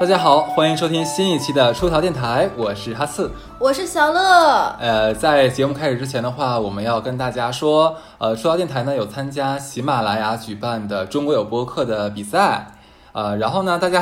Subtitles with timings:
[0.00, 3.30] 大家好，欢迎收听新一期的出逃电台，我是哈刺。
[3.58, 4.74] 我是小乐。
[4.80, 12.78] 呃，在节目开始之前的话，我们要跟大家说，呃，出逃电台呢有参加喜马拉雅举办的中国有播客的比赛，
[13.12, 14.00] 呃，然后呢，大家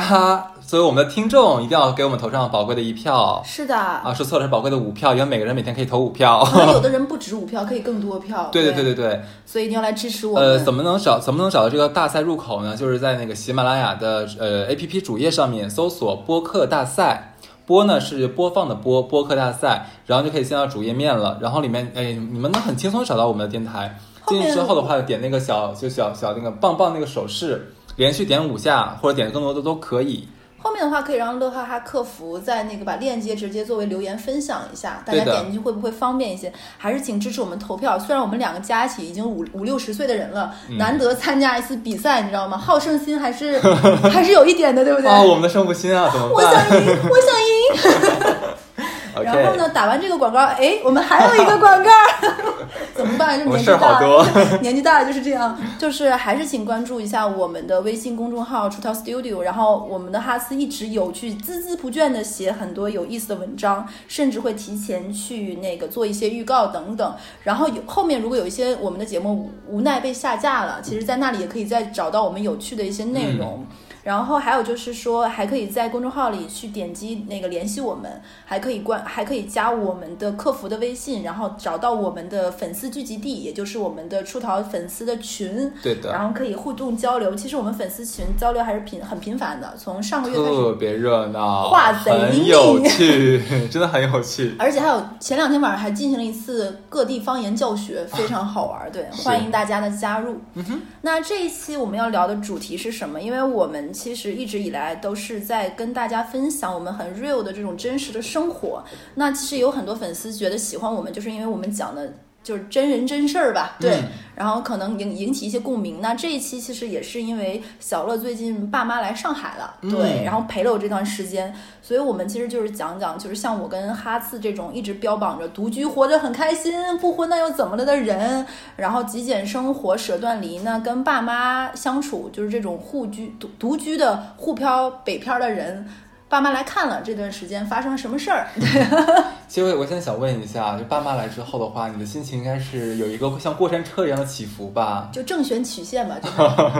[0.69, 3.41] 作为我们的听众，一定要给我们投上宝贵的一票。
[3.43, 6.47] 是的，啊，说错了，是宝贵的五票，因为每个人每天可以投五票。
[6.71, 8.47] 有的人不止五票，可以更多票。
[8.53, 9.21] 对对对对对对。
[9.47, 10.43] 所以一定要来支持我们。
[10.43, 12.75] 呃，怎么能找怎么能找到这个大赛入口呢？
[12.75, 17.33] 就是在那个喜马拉雅的呃 APP 主页上面搜索“播客大赛”，
[17.65, 21.39] 播呢是播放的播，播客大赛，然后就可以进到主页面了。
[21.41, 23.97] 然后里面哎，你们能很轻松找到我们的电台。
[24.27, 30.27] 进去之后的话，点那个小就小小那个棒棒那个手势，连续点五下或者点更多的都可以。
[30.61, 36.51] 后面的话可以让乐哈哈客服在那个把链接直接作为留言分享一下，大家点进去会不会方便一些？
[36.77, 37.97] 还是请支持我们投票。
[37.97, 42.57] 虽然我们两个加起已经五五六十岁的人了，难得参加一次比赛，你知道吗？
[42.57, 43.59] 好胜心还是
[44.11, 45.09] 还是有一点的，对不对？
[45.09, 46.35] 啊，我们的胜负心啊，怎么办？
[46.35, 48.49] 我想赢，我想赢。
[49.23, 51.89] 然后呢，打完这个广告，哎，我们还有一个广告，
[52.95, 53.39] 怎么办？
[53.39, 53.99] 就年纪大，
[54.61, 55.57] 年纪大了就是这样。
[55.77, 59.41] 就是还是请关注一下我们的微信公众号“出逃 Studio”。
[59.41, 67.15] 然后我们的哈斯一直有去孜孜不倦的写很多有意思的文章，甚至会提前去那个做一些预告等等。
[67.43, 73.65] 然后有后面如果有一些我们的节目无奈被下架了，其实在那里也可以再找到我们有趣的一些内容。
[74.09, 85.71] 然后还有就是说，还可以在公众号里去点击那个联系我们，还可以关，还可以加我们的客服的微信，然后找到我们的粉丝聚集地，也就是我们的出逃粉丝的群。
[85.83, 86.11] 对的。
[86.11, 87.35] 然后可以互动交流。
[87.35, 90.49] 其实我们粉丝群交流还是频很频繁的，从上个月开始。
[90.49, 94.55] 特别热闹，话贼很有趣， 真的很有趣。
[94.57, 98.91] 而且还有前两天晚上还进行了一次各地方言教学，非常好玩。
[98.91, 100.41] 对，欢迎大家的加入。
[100.55, 100.81] 嗯哼。
[101.01, 103.21] 那这一期我们要聊的主题是什么？
[103.21, 103.93] 因为我们。
[103.99, 108.83] 其实一直以来都是在跟大家分享我们很 real 的这种真实的生活。
[109.15, 112.13] 那其实有很多粉丝觉得喜欢我们，就是因为我们讲的。
[112.49, 114.01] 就是真人真事儿吧，对，
[114.33, 116.01] 然后可能引引起一些共鸣。
[116.01, 128.43] 那这一期其实也是因为小乐最近爸妈来上海了，对，然后陪了我这段时间，所以我们其实就是讲讲，就是像我跟哈次这种一直标榜着独居活着很开心，不婚那又怎么了的人，
[128.75, 135.87] 然后极简生活舍断离呢，跟爸妈相处就是这种互居独独居的沪漂北漂的人。
[136.29, 138.45] 爸妈来看了这段时间发生了什么事儿？
[139.49, 145.09] 其实我现在想问一下，就爸妈来之后的话，你的心情应该是有一个像过山车一样的起伏吧？
[145.11, 146.29] 就正弦曲线吧，就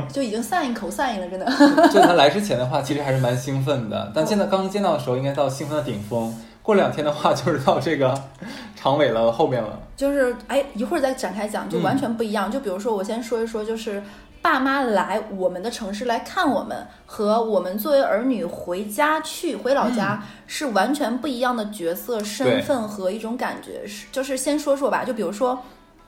[0.13, 1.47] 就已经散一口散一了，真的。
[1.91, 6.31] 就他来之前的话，其实还是蛮兴奋的，但现在刚见到的时候，应该到兴奋的顶峰。
[6.61, 8.13] 过两天的话，就是到这个
[8.77, 9.79] 长尾了后面了。
[9.97, 12.51] 就是哎，一会儿再展开讲，就完全不一样。
[12.51, 14.03] 就比如说，我先说一说，就是。
[14.41, 23.85] 爸妈来我们的城市来看我们，和我们作为儿女回家去回老家是完全不一样的角色、身份和一种感觉。
[23.85, 25.61] 是，就是先说说吧，就比如说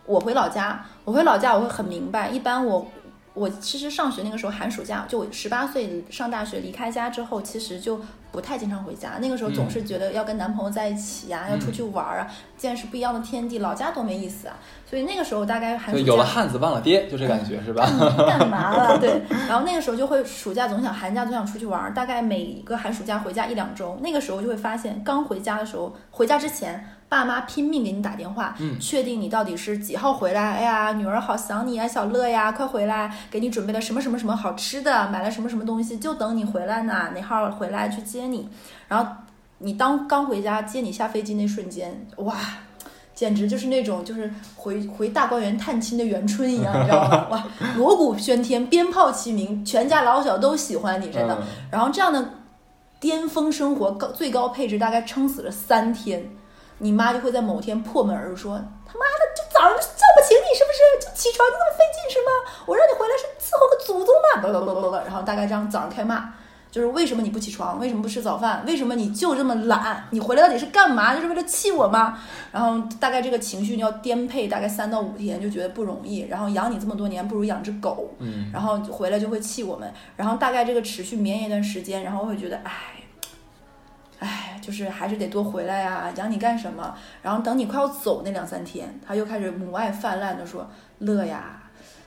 [0.06, 2.30] 我回老家，我回老家我会很明白。
[2.30, 2.88] 一般我
[3.34, 8.00] 我其实上学那个时候寒暑假，就我十八岁上大学离开家之后，其实就。
[8.31, 12.25] 不太经常回家，那个时候总是觉得要跟男朋友在一起呀，要出去玩啊，
[12.56, 14.56] 见识不一样的天地，老家多没意思啊。
[14.90, 17.86] 所以那个时候大概寒暑假有了汉子忘了爹，就这感觉是吧？
[18.25, 18.97] 干嘛了？
[19.00, 19.22] 对。
[19.50, 24.00] 然后那个时候就会暑假总想，寒假总想出去玩，大概每一个寒暑假回家一两周。
[24.02, 26.81] 那个时候就会发现，刚回家的时候，回家之前。
[27.11, 30.53] 爸妈拼命给你打电话，确定你到底是几号回来。
[30.53, 37.09] 哎呀，女儿好想你啊，小乐呀，快回来，给你准备了什么什么什么好吃的，买了什么什么东西，就等你回来呢。
[37.13, 38.47] 哪号回来去接你？
[38.88, 39.11] 然后
[39.57, 42.33] 你当刚回家接你下飞机那瞬间，哇，
[43.13, 47.27] 简直就是那种就是回回大观园探亲的元春一样，你知道吗？
[47.31, 47.45] 哇，
[47.75, 51.38] 锣鼓喧天，鞭炮齐鸣，全家老小都喜欢你，真的。
[51.69, 52.35] 然后这样的
[53.01, 56.31] 巅峰生活高最高配置大概撑死了三天。
[56.81, 61.07] 你妈就会在某天破门而入说：“他妈的，就早上叫不醒你是不是？
[61.07, 62.31] 就起床就这么费劲是吗？
[62.66, 64.42] 我让你回来是伺候个祖宗嘛！”
[65.06, 66.33] 然后大概这样早上开骂，
[66.72, 67.80] 就是为什么你不起床？
[67.80, 68.63] 为什么不吃早饭？
[68.66, 70.07] 为什么你就这么懒？
[70.10, 71.13] 你回来到底是干嘛？
[71.13, 72.18] 就是为了气我吗？
[72.51, 76.22] 然后大概这个情绪你要颠沛大概三到五天，就觉得不容易。
[76.30, 78.16] 然后养你这么多年，不如养只狗。
[78.18, 78.50] 嗯。
[78.51, 79.94] 然后回来就会气我们。
[80.18, 82.72] 然后大概这个持续绵延一段时间，然后会觉得，哎。
[84.21, 86.94] 哎，就是还是得多回来呀，养你干什么？
[87.23, 90.69] 然后等你快要走那两三天，他又开始母爱泛滥的说
[91.00, 91.59] ：“乐呀，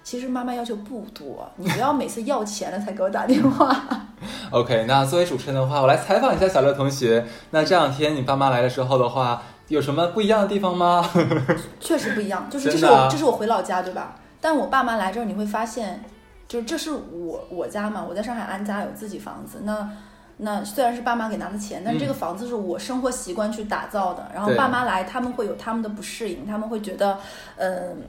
[0.05, 3.77] 其实妈妈要求不多，你不要每次要钱了才给我打电话。
[4.53, 7.27] ”OK，那作为主持人的话，我来采访一下小乐同学。
[7.51, 11.05] 那这两天你爸妈来的时候的话，有什么不一样的地方吗？
[11.81, 14.15] 确实不一样，就是这是我这是我回老家对吧？
[14.41, 16.05] 但我爸妈来这儿，你会发现，
[16.47, 19.91] 就是这是我我家嘛，我在上海安家有自己房子那。
[20.37, 24.29] 那虽然是爸妈给拿的钱，但这个房子是我生活习惯去打造的。
[24.35, 27.19] 然后爸妈来，他们会有他们的不适应，他们会觉得，
[27.57, 28.03] 嗯、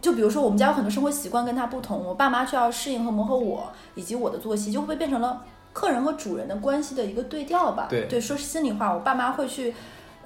[0.00, 5.42] 就比如说我们家有很多生活习惯跟他不同，我爸妈需要适应和磨合我以及我的作息，就会变成了
[5.72, 7.88] 客人和主人的关系的一个对调吧。
[7.90, 9.74] 对说心里话，我爸妈会去。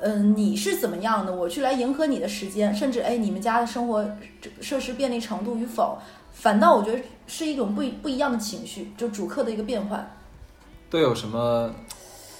[0.01, 1.35] 嗯，你是怎么样的？
[1.35, 4.09] 我去来迎合你的时间，甚至哎，你们家的生活
[4.61, 5.99] 设施便利程度与否，
[6.31, 10.09] 反倒我觉得是一种不一不一样的情绪，就主客的一个变换。
[10.91, 11.71] 都有什么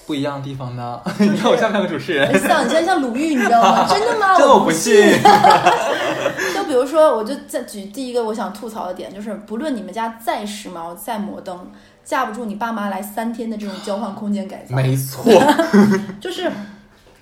[0.07, 1.01] 不一样的地方呢？
[1.19, 2.33] 你看我像不像个主持人？
[2.33, 3.87] 很像，你现在像鲁豫，你知道吗？
[3.89, 4.37] 真的吗？
[4.37, 4.95] 真的我不我信。
[6.55, 11.71] 就比如说，我就再举第一个我想吐槽的点，就是不论你们家再时髦、再摩登，
[12.05, 14.75] 架不住你爸妈来三天的这种交换空间改造。
[14.75, 15.25] 没错，
[16.21, 16.51] 就是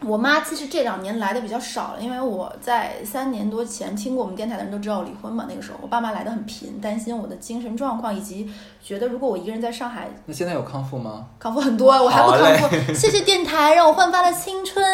[0.03, 8.51] 我妈其实这两年来的比较少了，因为我在三年多前听过我们电台的人都知道我离婚嘛，那个时候我爸妈来的很频，担心我的精神状况，以及
[8.83, 11.27] 觉得如果我一个人在上海那现在有康复吗？
[11.39, 12.93] 康复很多，我还不康复。
[12.93, 14.85] 谢谢电台让我焕发了青春。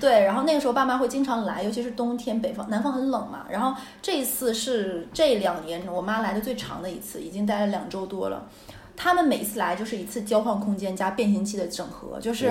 [0.00, 3.44] 对，然后那个时候爸妈会经常来，尤其是冬天，北方南方很冷嘛。
[3.50, 8.44] 然后这一次是这两年我妈来的最长的一次，已经待了两周多了。
[8.96, 12.48] 他们每一次来就是一次交换空间加变形器的整合，就是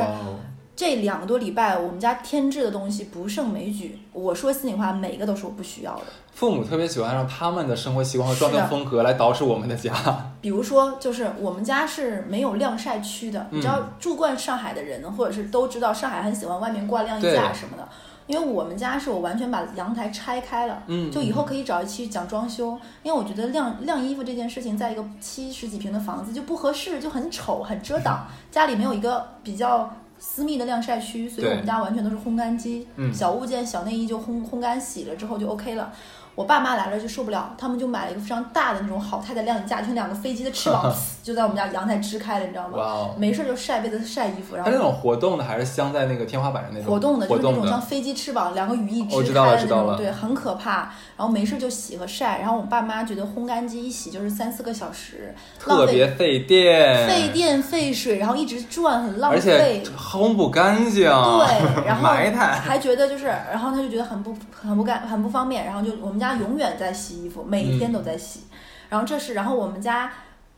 [0.76, 4.00] 这两个多礼拜，我们家添置的东西不胜枚举。
[4.12, 6.04] 我说心里话，每个都是我不需要的。
[6.34, 9.94] 父母特别喜欢让他们的生活习惯和装修风格来捯饬我们的家。
[10.42, 13.46] 比如说，就是我们家是没有晾晒区的。
[13.52, 17.88] 你知道，住惯上海的人，或者是都知道上海很喜欢外面挂晾衣架什么的。
[18.26, 22.80] 因为我们家是我完全把阳台拆开了，嗯就以后可以找一期讲装修。
[23.04, 28.26] 因为我觉得晾晾衣服这件事情，在一个七十几平的房子就不合适，就很丑，很遮挡。
[28.50, 29.94] 家里没有一个比较
[30.26, 35.92] 私密的晾晒区，所以我们家完全都是烘干机，嗯小物件、小内衣就烘烘干洗了之后就 OK 了。
[36.34, 40.92] 我爸妈来了就受不了，他们就买了一个非常大的那种好太太晾衣架，就像两个飞机的翅膀，
[41.24, 42.78] 就在我们家阳台支开了，你知道吗？
[42.78, 43.16] 哇哦！
[43.18, 46.92] 没事就晒被子、晒衣服，然后它那种活动的还是镶在那个天花板上那种？
[46.92, 50.92] 活动的，就是那种像飞机翅膀，两个羽翼支我知道了开的那种，知道了对，很可怕。
[51.16, 59.84] 然后没事就洗和晒，然后我爸妈觉得烘干机一洗就是三四个小时，特别费电，费电费水，然后一直转很浪而且费。
[59.98, 61.04] 烘不干净。
[61.04, 62.60] 对，然后埋汰。
[62.60, 68.42] 还觉得就是，然后他就觉得很不很不干很不方便，然后就我们家永远在洗衣服，每天都在洗。
[68.90, 70.12] 然后这是，然后我们家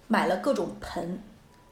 [0.08, 1.20] 买了各种盆，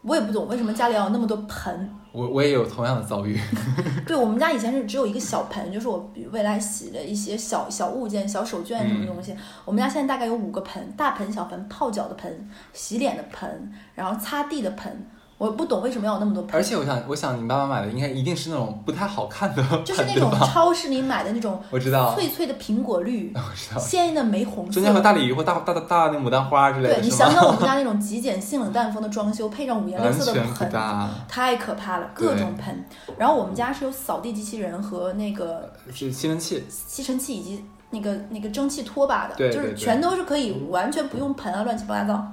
[0.02, 1.90] 我也不懂为什么家里要有那么多盆。
[2.12, 3.36] 我我也有同样的遭遇。
[4.06, 9.34] 对我们家以前是只有一个小盆，就是我比未来洗的一些小小物件、小手绢什么东西。
[9.64, 15.06] 我们家现在大概有五个盆，大盆、小盆、泡脚的盆、洗脸的盆，然后擦地的盆。
[15.44, 16.62] 我不懂为什么要有那么多盆而。
[16.62, 24.82] 且我想，我想你爸妈买的应该一定是那种不太好看的，就是那种超市里买的那种我知道，脆脆的苹果绿， 我知道，鲜艳的玫红色中。
[24.82, 32.84] 间和大鲤鱼或大大大大那牡丹花之类的，对你想想我们家那 种极简性冷淡风的装修，配上五颜六色的盆，搭，太可怕了，各种盆。
[33.18, 36.64] 然后我们家是有扫地机器人和那个是吸尘器。
[36.70, 42.24] 吸尘器以及那个那个蒸汽拖把的，对对对就是全都是可以完全不用盆啊，乱七八糟。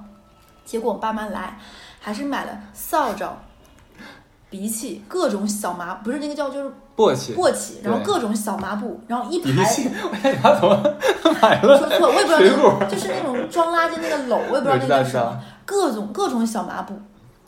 [0.63, 1.57] 结果我爸妈来，
[2.03, 3.29] 还是买了扫帚、
[4.49, 9.51] 鼻涕，各种小麻，不是那个叫就是簸箕，簸箕，然后各种小麻布，然后一排。
[9.51, 10.95] 我想你妈怎么
[11.39, 11.77] 买了？
[11.77, 16.99] 说错，我也不知道那个，就是那种装垃圾那个篓，我也不知道那个叫什么，各种各种小麻布。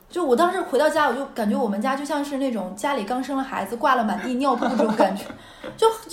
[0.08, 5.24] 就我当时回到家，我就感觉我们家就像是那种家里刚生了孩子，挂了满地尿布这种感觉，
[5.76, 6.13] 就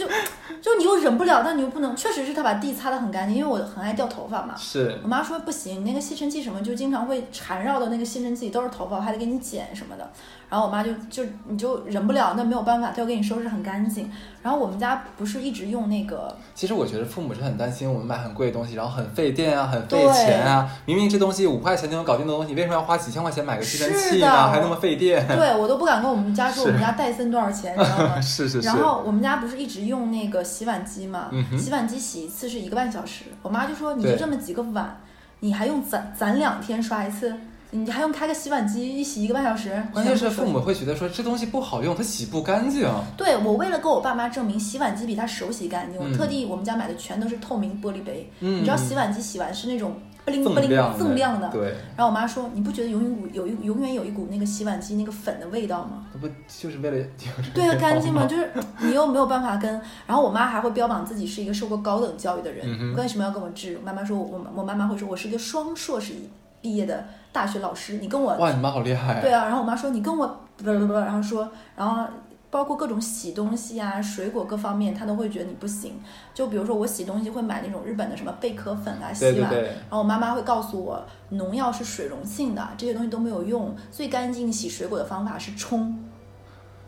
[1.00, 4.54] 忍不了，但你又不能，确实是他把地擦得很干净，因为我很爱掉头发嘛。
[4.56, 10.10] 是我妈说不行，你那个吸尘器什么就经常会缠绕的那个吸尘器里都是头发，我还得给你剪什么的。
[10.48, 14.10] 然后我妈就就你就忍不了，那没有办法，她要给你收拾很干净。
[14.42, 20.68] 然后我们家不是一直用那个其实我觉得父母是很担心我们买很贵的东西，然后很费电啊，很费钱啊。
[20.86, 24.50] 明明这东西五块钱就能搞定的东西，为什么要花几千块钱买个吸尘器呢？
[24.50, 25.24] 还那么费电？
[25.28, 28.18] 对我都不敢跟我们家说我们家戴森多少钱，你知道吗？
[28.20, 28.76] 是是是然。
[28.76, 33.24] 后我们家不是一直用那个洗碗机嘛，嗯洗碗机洗一次是一个半小时。
[33.42, 35.00] 我妈就说你就这么几个碗，
[35.38, 37.34] 你还用攒攒两天刷一次，
[37.70, 39.82] 你还用开个洗碗机一洗一个半小时。
[39.92, 42.88] 关键是父母会觉得说这东西不好用，它洗不干净。
[43.16, 48.30] 对我为了跟我爸妈证明洗碗机比他手洗干净，我嗯特地我们家买的全都是透明玻璃杯。
[48.40, 49.94] 嗯，你知道洗碗机洗完是那种
[50.30, 51.48] 不灵不灵锃亮锃亮的。
[51.50, 56.06] 对，然后我妈说，你不觉得永远股有一永远有一股那个洗碗机那个粉的味道吗？
[56.12, 57.06] 那不就是为了
[57.54, 58.26] 对啊，干净吗？
[58.26, 59.70] 就是 你又没有办法跟。
[60.06, 63.76] 然后我妈还会标榜自己是一个受过高等教育的人，嗯为什么要跟我治？
[63.80, 66.14] 我妈妈说我我我妈妈会说我是一个双硕士
[66.60, 69.20] 毕业的大学老师，你跟我哇，你妈好厉害！
[69.20, 69.44] 对啊。
[69.44, 72.04] 然后我妈说你跟我不不不，然后说然后
[72.50, 76.00] 包括各种洗东西啊、水果各方面，他都会觉得你不行。
[76.34, 83.74] 就比如说我洗东西会买那种日本的什么贝壳粉啊，洗碗，对对对，然后我妈妈会告诉我，农药是水溶性的，这些东西都没有用。
[83.90, 85.96] 最干净洗水果的方法是冲。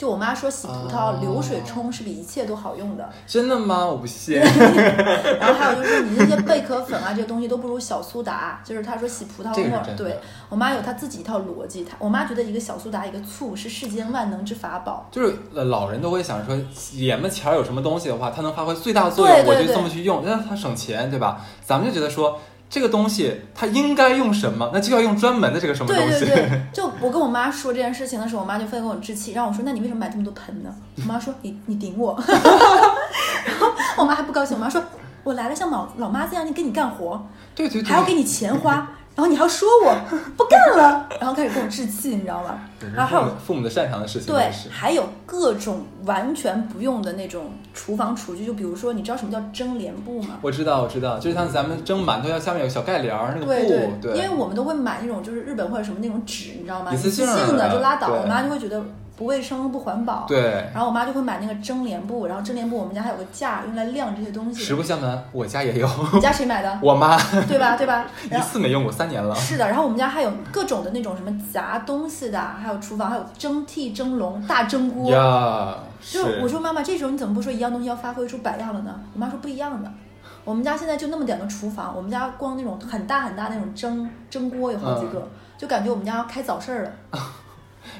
[0.03, 3.09] 就我妈说，洗葡萄哦流水冲是比一切都好用的。
[3.25, 3.87] 真的吗？
[3.87, 4.35] 我不信。
[5.39, 8.61] 然后还有就是你那些贝壳粉啊，这些东西都不如小苏打。
[8.65, 10.19] 就是她说洗葡萄沫对
[10.49, 11.85] 我妈有她自己一套逻辑。
[11.85, 15.07] 她我妈觉得一个小苏打一个醋是世间万能之法宝。
[15.13, 16.59] 就是呃老人都会想说，
[16.95, 21.41] 眼门前儿有什么东西的话，它能发挥最大作用，对对对我就这么去用，让它省钱，对吧？
[21.65, 22.41] 咱们就觉得说，
[22.73, 26.21] 这个东西它应该用什么，那就要用专门的这个什么对东西。
[26.21, 26.29] 对。
[26.29, 30.75] 对对，就我跟我妈说这件事情的时候，我妈就非跟我置气，让我说那你为什么买这么多盆呢？
[30.97, 32.19] 我妈说你你顶我，
[33.45, 34.83] 然后我妈还不高兴，我妈说
[35.23, 37.23] 我来了像老老妈子一样给你干活，
[37.55, 39.95] 对对对，还要给你钱花，然后你还要说我
[40.37, 42.59] 不干了，然后开始跟我置气，你知道吗？
[42.97, 50.39] 然后还有父母的擅长的事情，对，还有各种完全不用的那种厨房厨具，就比如说，你知道什么叫蒸帘布吗？
[50.41, 56.91] 我知道我知道，就是像咱们蒸馒头要下面有小盖帘儿那个对布，对，因为我们都会买那种就是日本或者什么那种纸，你知道吗？
[56.93, 58.83] 一次性性的就拉倒，我妈就会觉得
[59.23, 60.25] 不卫生不环保。
[60.27, 60.43] 对，
[60.75, 64.75] 然后我妈就会买那个蒸帘布，然后蒸帘布我们家还有个架用来晾这些东西实。
[64.75, 66.79] 不相瞒，我家也有，你家谁买的？
[66.83, 67.77] 我妈对吧？
[67.77, 68.05] 对吧？
[68.29, 69.33] 一次没用过三年了。
[69.37, 75.09] 是的，然后我们家还有各种的那种什么夹东西的，还有厨房还有蒸屉、蒸笼、大蒸锅。
[75.13, 79.01] 呀，就我说妈妈，这时候你怎么不说一样东西要发挥出百样了呢？
[79.15, 79.89] 我妈说不一样的。
[80.45, 86.91] 我们家现在就那么点的厨房，我们家光那种很大很大那种蒸蒸锅有好几个，嗯就感觉我们家要开早市儿了。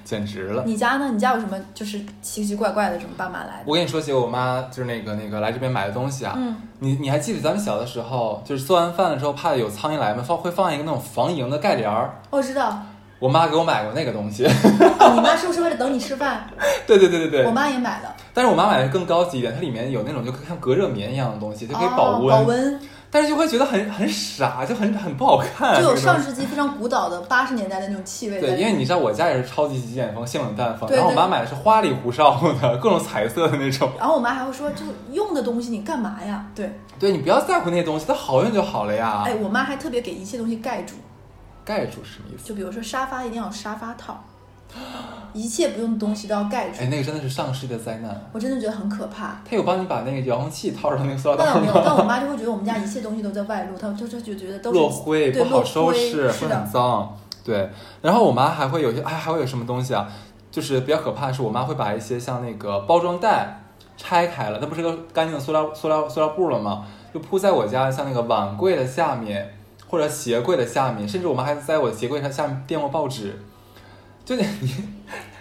[0.05, 0.63] 简直了。
[0.67, 1.11] 你家呢？
[1.13, 3.63] 你家有什么就是奇奇怪怪的什么爸妈来的？
[3.67, 10.23] 我跟你说起我妈就是那个那个来这边买的东西啊，嗯，你你还记得咱们小的时候，就是做完饭的时候，怕有苍蝇来吗？
[10.27, 12.19] 放会放一个那种防蝇的盖帘儿。
[12.31, 12.83] 我知道。
[13.19, 14.43] 我妈给我买过那个东西。
[15.15, 16.45] 你妈是不是为了等你吃饭？
[16.89, 17.53] 对对对对对我。
[17.53, 22.27] 妈也买了，但是我妈买的更高级一点，它里面有那种就像隔热棉一样的东西，它可以保温。
[22.27, 22.81] 哦、保温，
[23.15, 25.77] 但是就会觉得很很傻，就很很不好看。
[25.77, 33.91] 就有上世纪非常古老的八十年代的那种气味对，因为你知道我家也是超级极简风、性冷淡风，然后我妈买的是花里胡哨的各种彩色的那种。
[34.01, 36.47] 然后我妈还会说，这个用的东西你干嘛呀？
[36.55, 39.25] 对，对你不要在乎那些东西，它好用就好了呀。
[39.27, 40.95] 哎，我妈还特别给一切东西盖住。
[41.65, 42.49] 盖住是什么意思？
[42.49, 44.25] 就比如说沙发一定要有沙发套，
[45.33, 46.87] 一切不用的东西都要盖住哎，。
[46.87, 48.31] 那个真的是上世纪的灾难。
[48.33, 49.41] 我真的觉得很可怕。
[49.49, 52.03] 他有帮你把那个遥控器套上那个塑料袋吗没有，但我？
[52.03, 57.17] 妈就会觉得我们家一切东西都在外露，她她就就觉得都是落灰对不好收拾，会很脏。
[57.45, 57.71] 对，
[58.01, 60.09] 然后我妈还会有些，哎，还会有什么东西啊？
[60.51, 63.63] 就是比较可怕的是，我妈会把一些像那个包装袋
[63.97, 66.85] 拆开了，那不是个干净的塑料塑料塑料布了吗？
[67.13, 69.55] 就铺在我家像那个碗柜的下面，
[69.89, 73.39] 或者鞋柜的下面，甚至我妈还在我的鞋柜上下面垫过报纸。
[74.25, 74.89] 就你你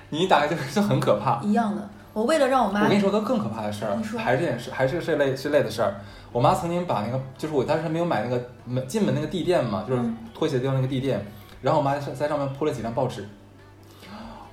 [0.10, 1.42] 你一打开就就很可怕。
[1.44, 1.90] 一样的。
[2.14, 5.96] 我为了让我妈我跟你说个更可怕的事儿还是这件事，还是这类这类的事儿。
[6.34, 11.26] 我妈曾经把那个，就是我当时还没有买那个门进门那个地垫嘛，就是嗯拖鞋地方那个地垫，
[11.62, 13.28] 然后我妈在在上面铺了几张报纸。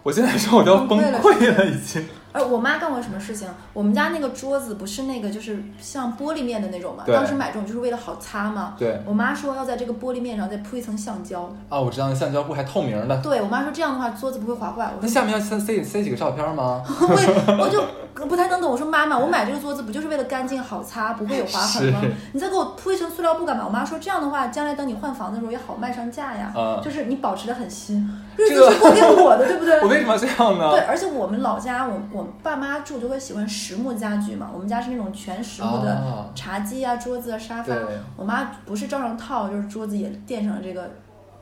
[0.05, 2.07] 我现在说我都要崩溃了，已经。
[2.33, 3.49] 而我妈干过什么事情？
[3.73, 7.05] 我们家那个桌子不是那个就是像玻璃面的那种嘛？
[7.07, 8.75] 当时买这种就是为了好擦嘛。
[8.79, 11.51] 对我妈说要在这个玻璃面上再铺一层橡胶。
[11.69, 14.85] 啊，我知道那橡胶布还透明的，对我妈说这样的话桌子不会划坏。
[14.85, 16.83] 我说那下面要塞塞塞几个照片吗？
[16.87, 17.83] 我也我就
[18.27, 18.71] 不太能懂。
[18.71, 22.01] 我说妈妈，我买这个桌子不就是为了干净好擦，不会有划痕吗？
[22.33, 23.65] 你再给我铺一层塑料布干嘛？
[23.67, 26.53] 我妈说这样的话，将来等你换房子的时候也好卖上价呀。
[26.55, 28.03] 啊就是你保持的很新，
[28.37, 29.81] 日这个子是过给我的，对不对？
[29.81, 30.71] 我为什么要这样呢？
[30.71, 34.49] 对，而且我们老家，我我爸妈住就会喜欢实木家具嘛。
[34.53, 37.75] 我们家是那种全实木的啊茶几啊、桌子啊、沙发。
[38.17, 40.91] 我妈不是照上套，就是桌子也垫上了这个，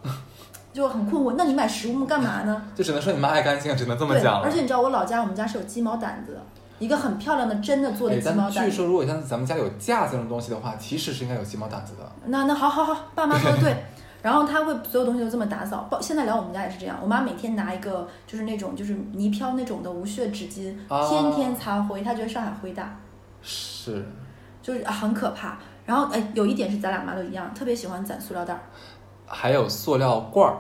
[0.73, 1.35] 就很困惑。
[1.37, 2.63] 那你买实木干嘛呢？
[2.75, 4.43] 就只能说你妈爱干净，只能这么，讲了。
[4.45, 6.41] 而且你知道我老家我们家是有鸡毛掸子的，
[6.79, 12.11] 一个很漂亮的真的做的哎，鸡毛掸据说如果像咱们家有架子这种东西的话，其实是应该有鸡毛掸子的。
[12.27, 13.77] 那那好好好，爸妈说的对。
[14.23, 16.99] 然后他会所有东西都这么打扫，包现在来我们家也是这样。
[17.01, 22.03] 我妈每天拿一个就是那种就是泥飘那种的无屑纸巾，啊天天擦灰。
[22.03, 22.99] 她觉得上海灰大，
[23.41, 24.05] 是，
[24.61, 25.59] 就是很可怕。
[25.85, 28.61] 然后哎，有一点是咱俩妈都一样，特别喜欢攒塑料袋儿。
[29.27, 30.59] 还有塑料罐儿，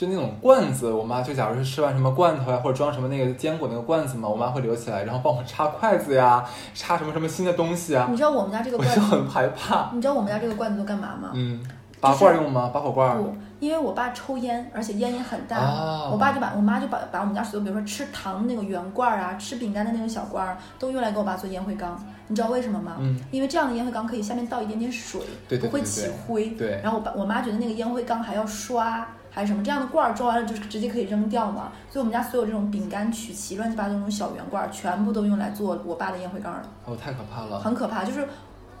[0.00, 6.42] 就那种罐子，我妈就假如是吃完什么罐头呀，或者装什么那个坚果那个罐子嘛，我妈会留起来，然后帮我插筷子呀，
[6.72, 9.90] 插什么什么新的东西啊，你知道我们家这个罐子，就很害怕。
[9.92, 11.32] 你知道我们家这个罐子都干嘛吗？
[11.34, 11.62] 嗯，
[12.00, 12.70] 拔罐用吗？
[12.72, 13.14] 拔火罐？
[13.18, 22.02] 不，因为我爸抽烟，而且烟瘾很大，啊我爸就把我妈就把把我们家所有，比如说吃糖那个圆罐儿啊，吃饼干的那种小罐儿，都用来给我爸做烟灰缸。
[22.26, 22.96] 你知道为什么吗？
[23.00, 26.46] 嗯，因为这样的烟灰缸可以下面倒一点点水，对对对不会起灰。
[26.50, 31.72] 对然后我爸我妈觉得那个烟灰缸还要刷，还是什么这样的罐儿装完了就是直接可以扔掉嘛。
[31.90, 37.60] 所以我们家所有这种饼干、曲奇、乱七八糟那种小圆罐儿，全部都用来做我爸的烟灰缸了，哦，太可怕了。
[37.60, 38.04] 很可怕。
[38.04, 38.26] 就是，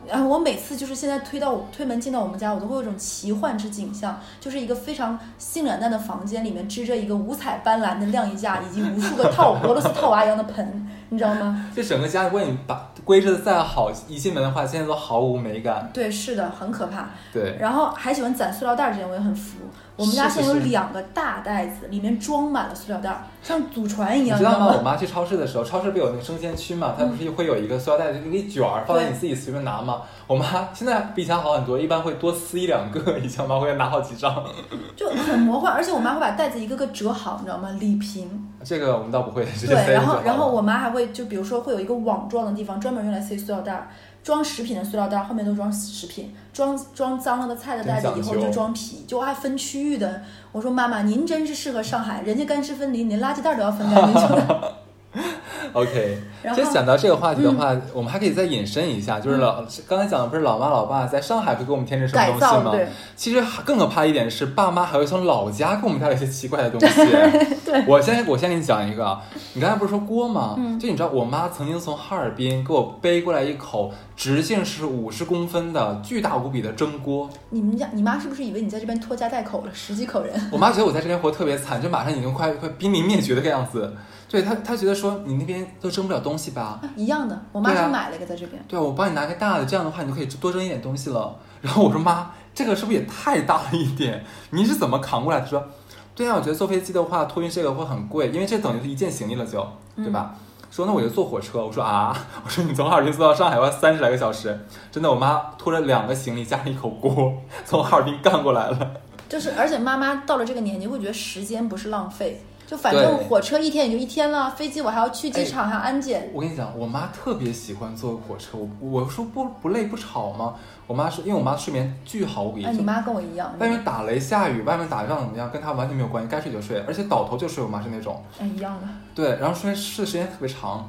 [0.06, 11.66] 然后我每次就是现在推到我推门进到我们家，我都会有一种奇幻之景象，就是一个非常性冷淡的房间里面支着一个五彩斑斓的晾衣架，以及无数个套俄罗斯套娃一样的盆，你知道吗？
[11.76, 15.90] 就整个家，如果你把规置的再好，一进门的话，现在都毫无美感。
[15.92, 17.10] 对，是的，很可怕。
[17.32, 19.58] 对，然后还喜欢攒塑料袋儿，这点我也很服。
[20.00, 24.74] 我们家现在有两个大袋子，里面装满了塑料袋儿，像祖传一样，你知道吗？
[24.78, 30.00] 我妈去超市的时候，超市不有那个生鲜区嘛，它不是会有一个塑料袋，就一卷儿放在你自己随便拿嘛。
[30.26, 34.42] 我妈现在比以前好很多，一般会多撕一两个，以前我妈会拿好几张。
[34.96, 37.68] 就很魔幻，而且我妈会把袋子一个个折好，你知道吗？
[37.78, 38.46] 礼平。
[38.62, 43.88] 这个我们倒不会，对，然后然后我妈还会就比如说会有一个网状的地方，专门用来塞塑料袋儿，
[44.22, 50.22] 装食品的塑料袋儿后面都装食品，装装脏了的菜的袋子以后就装皮，就还分区域的。
[50.52, 55.22] 我说妈妈，您真是适合上海，人家干湿分离，连垃圾袋儿都要分干净。
[55.62, 56.18] 就 OK，
[56.54, 62.74] 其实讲到这个话题的话，我们还可以再引申一下，就是老刚才讲的不是老妈老爸在上海会给我们添置什么东西吗？
[63.16, 66.94] 其实更可怕一点是，爸妈还会从老家给我们带来一些奇怪的东西。
[67.64, 69.20] 对我先我先给你讲一个啊，
[69.54, 70.54] 你刚才不是说锅吗？
[70.58, 77.28] 嗯就你知道，我妈曾经从哈尔滨给我背过来一口直径是五十公分的巨大无比的蒸锅。
[77.50, 80.48] 你们家你妈是不是以为你在这边拖家带口了，十几口人？
[80.50, 83.94] 我妈觉得我在这边活得特别惨，就马上已经快快濒临灭绝的个样子。
[84.30, 86.78] 对她，她觉得说你那边都蒸不了东西吧？
[86.80, 88.64] 啊一样的，我妈对啊是买了一个在这边。
[88.68, 91.36] 对啊，我帮你拿个大的，这样的话你就可以多蒸一点东西了。
[91.60, 94.24] 然后我说妈，这个是不是也太大了一点？
[94.50, 95.40] 你是怎么扛过来？
[95.40, 95.66] 她说，
[96.14, 100.36] 对啊，我觉得坐飞机的话托运这个会很贵，因为这等于是一件行李了就，对吧？
[100.70, 101.66] 说那我就坐火车。
[101.66, 104.56] 我说啊，我说你从哈尔滨坐到上海要三十来个小时，
[104.92, 107.32] 真的，我妈拖着两个行李加上一口锅
[107.64, 108.92] 从哈尔滨干过来了。
[109.28, 116.30] 就是，而且妈妈到了这个年纪，会觉得时间不是浪费，就反正火车一天也就一天了，飞机我还要去机场，还要安检。
[116.32, 120.54] 我跟你讲，我妈特别喜欢坐火车，我我说不不累不吵吗？
[120.86, 127.64] 我妈说，因为我妈睡眠巨好无比，哎，你妈跟我一样，外面打雷下雨，外面打仗怎么样，跟她完全没有关系，该睡就睡，而且倒头就睡。
[127.64, 128.86] 我妈是那种，哎一样的。
[129.16, 130.88] 对，然后睡睡时间特别长。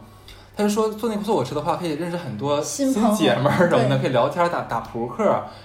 [0.55, 5.23] 她就说坐那个坐火车的话，可以认识很多新朋友姐们儿什么的，可以聊天、打打扑克，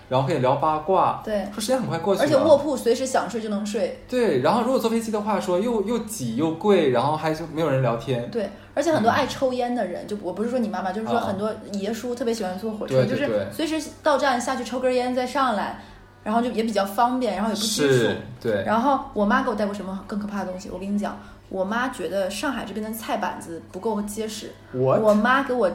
[0.09, 1.20] 然后可以聊八卦。
[1.25, 2.27] 对，说时间很快过去了。
[2.27, 4.01] 而且卧铺随时想睡就能睡。
[4.09, 8.31] 对，然后如果坐飞机的话，说又又挤又贵，然后还是没有人聊天。
[8.31, 15.81] 对，而且很多爱抽烟的人，就我不是说你妈妈，就是说啊很多爷叔特别喜欢坐火车，就对对对是随时到站下去抽根烟再上来，
[16.22, 18.09] 然后就也比较方便，然后也不拘束。，
[18.40, 20.70] 对，然后我妈给我带过什么更可怕的东西？
[20.72, 21.18] 我跟你讲，
[21.49, 25.71] 我妈觉得上海这边的菜板子不够结实，我我妈给我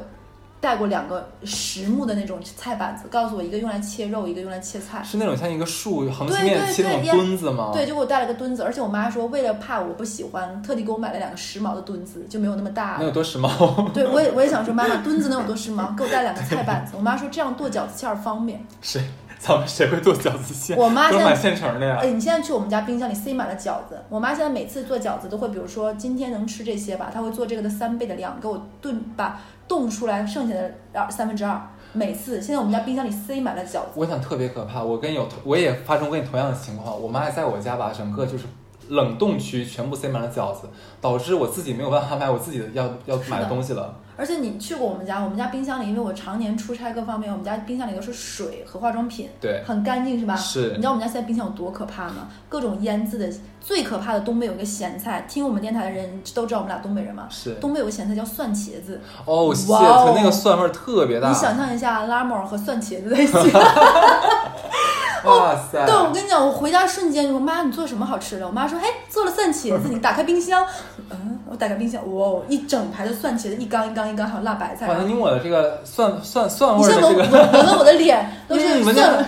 [0.59, 5.01] 带过两个实木的那种菜板子，告诉我一个用来切肉，一个用来切菜。
[5.03, 7.71] 是那种像一个树横对切面对切那种对墩子吗？
[7.73, 13.49] 对，就给我带了个墩子，而且我妈说，为了怕我不喜欢，特地给我买了两个时髦的墩子，就没有那么大能有多时髦？
[13.91, 15.95] 对，我也我也想说，妈妈 墩子能有多时髦？
[15.95, 16.93] 给我带两个菜板子。
[16.95, 18.63] 我妈说这样剁饺子馅儿方便。
[18.81, 19.01] 谁？
[19.41, 20.77] 咱们谁会做饺子馅？
[20.77, 22.11] 我妈现在买现成的呀哎，。
[22.11, 23.99] 你现在去我们家冰箱里塞满了饺子。
[24.07, 31.59] 我妈现在每次做饺子都会，比如说今天能吃这些吧，她会做这个的三倍的量，给我炖把冻出来剩下的二三分之二。
[31.93, 33.87] 每次现在我们家冰箱里塞满了饺子。
[33.95, 37.01] 我想特别可怕，我跟你有我也发生过跟你同样的情况。
[37.01, 38.45] 我妈还在我家把整个就是
[38.89, 40.69] 冷冻区全部塞满了饺子，
[41.01, 43.95] 导致我自己没有办法买我自己的要要买的东西了。
[44.21, 50.35] 而且你去过我们家，我们家冰箱里，因为我常年出差各方面，我们家冰箱里都是水和化妆品，对，很干净是吧？
[50.35, 52.29] 是你知道我们家现在冰箱有多可怕吗？
[52.47, 57.27] 各种腌制的，最可怕的东北有一个咸菜，听我们电台的人都知道我们俩东北人嘛。
[57.29, 61.29] 是东北有个咸菜叫蒜茄子，哦，谢，哇哦那个蒜味儿特别大。
[61.29, 63.33] 你想象一下拉莫尔和蒜茄子在一起。
[65.23, 65.85] 哇塞！
[65.85, 68.47] 对，我跟你讲，我回家瞬间就说妈，你做什么好吃的？
[68.47, 69.87] 我妈说，嘿，做了蒜茄子。
[69.87, 70.65] 你打开冰箱，
[71.11, 74.87] 嗯，我打开冰箱，哇，哦一整排的蒜茄子，一缸一缸一缸，还有辣白菜。
[74.87, 79.25] 哇，那你抹的这个蒜蒜蒜味儿的这个，闻闻闻闻我的脸，都是蒜，着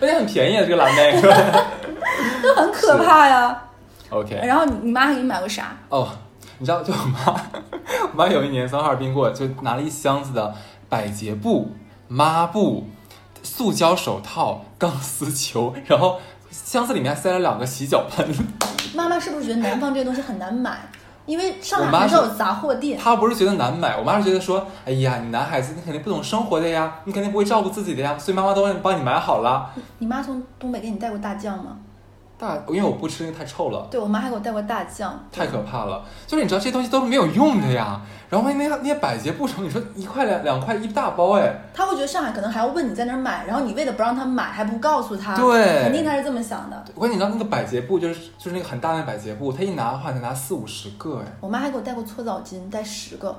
[0.00, 1.22] 闻着很便宜啊，这个蓝莓
[2.98, 3.62] 可怕呀。
[4.10, 5.76] ？OK，然后你你妈还给你买过啥？
[5.88, 6.08] 哦，
[6.58, 7.40] 你知道，就我妈，
[8.12, 10.54] 我妈有一年从哈尔滨过，就拿了一箱子的
[10.88, 11.70] 百洁布、
[12.08, 12.86] 抹布、
[13.42, 16.18] 塑胶手套、钢丝球，然后
[16.50, 18.26] 箱子里面还塞了两个洗脚盆。
[18.94, 20.80] 妈妈是不是觉得南方这些东西很难买？
[21.26, 22.98] 因为上海很少有杂货店。
[22.98, 29.70] 她不是觉得难买，我妈是觉得说，哎呀，你男孩子你肯定不懂生活的呀，你肯定不会照顾自己的呀，所以妈妈都帮你帮你买好了。
[29.98, 31.76] 你妈从东北给你带过大酱吗？
[32.40, 36.02] 大，因为我不吃，那个太臭了，对我妈还给我带过大酱，太可怕了。
[36.26, 38.00] 就是你知道这些东西都是没有用的呀。
[38.30, 46.84] 然后那那些百洁布成，你说一块两两块一大包哎，他会觉得上海可能还要问你在哪儿买，然后你为了不让他买还不告诉他，对，肯定他是这么想的。
[46.94, 51.24] 我跟你知道那个百洁布就是就是那个很大的百洁布，他一拿的话得拿四五十个哎。
[51.40, 53.36] 我妈还给我带过搓澡巾，带十个。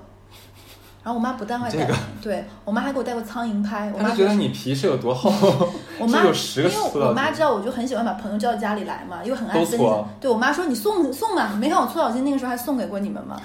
[1.03, 1.87] 然后我妈不但会带，
[2.21, 3.91] 对我妈还给我带过苍蝇拍。
[3.95, 5.31] 我妈觉得你皮是有多厚？
[5.99, 10.07] 我妈 有十个因为我妈知道，我就很喜欢把朋友叫到家里来嘛，又很爱分享。
[10.19, 13.35] 对我妈说你送送吧，没看我搓澡巾那个时候还送给过你们嘛？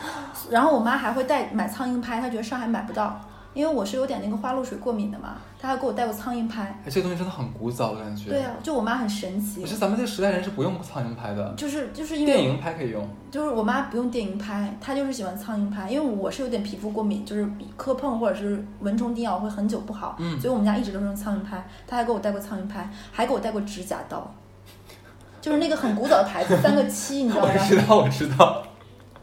[0.50, 3.18] 然后我妈还会带买苍蝇拍，她觉得上海买不到。
[3.56, 6.64] 因为我是有点那个花露水过敏的嘛，他还给我带过苍蝇拍。
[6.84, 8.28] 哎，这东西真的很古早的感觉。
[8.28, 9.62] 对啊，就我妈很神奇。
[9.62, 11.54] 可是咱们这个时代人是不用苍蝇拍的。
[11.56, 13.08] 就是就是因为电蝇拍可以用。
[13.30, 15.90] 就是我妈不用电蝇拍，她就是喜欢苍蝇拍。
[15.90, 20.16] 因为我是有点皮肤过敏，就是磕碰或者是蚊虫叮咬会很久不好。
[20.18, 20.38] 嗯。
[20.38, 21.66] 所以我们家一直都是用苍蝇拍。
[21.86, 24.30] 她还给我带过苍蝇拍，还给我带过指甲刀，
[25.40, 27.52] 就是那个很古早的牌子， 三个七，你知道吗？
[27.54, 28.62] 我知道，我知道。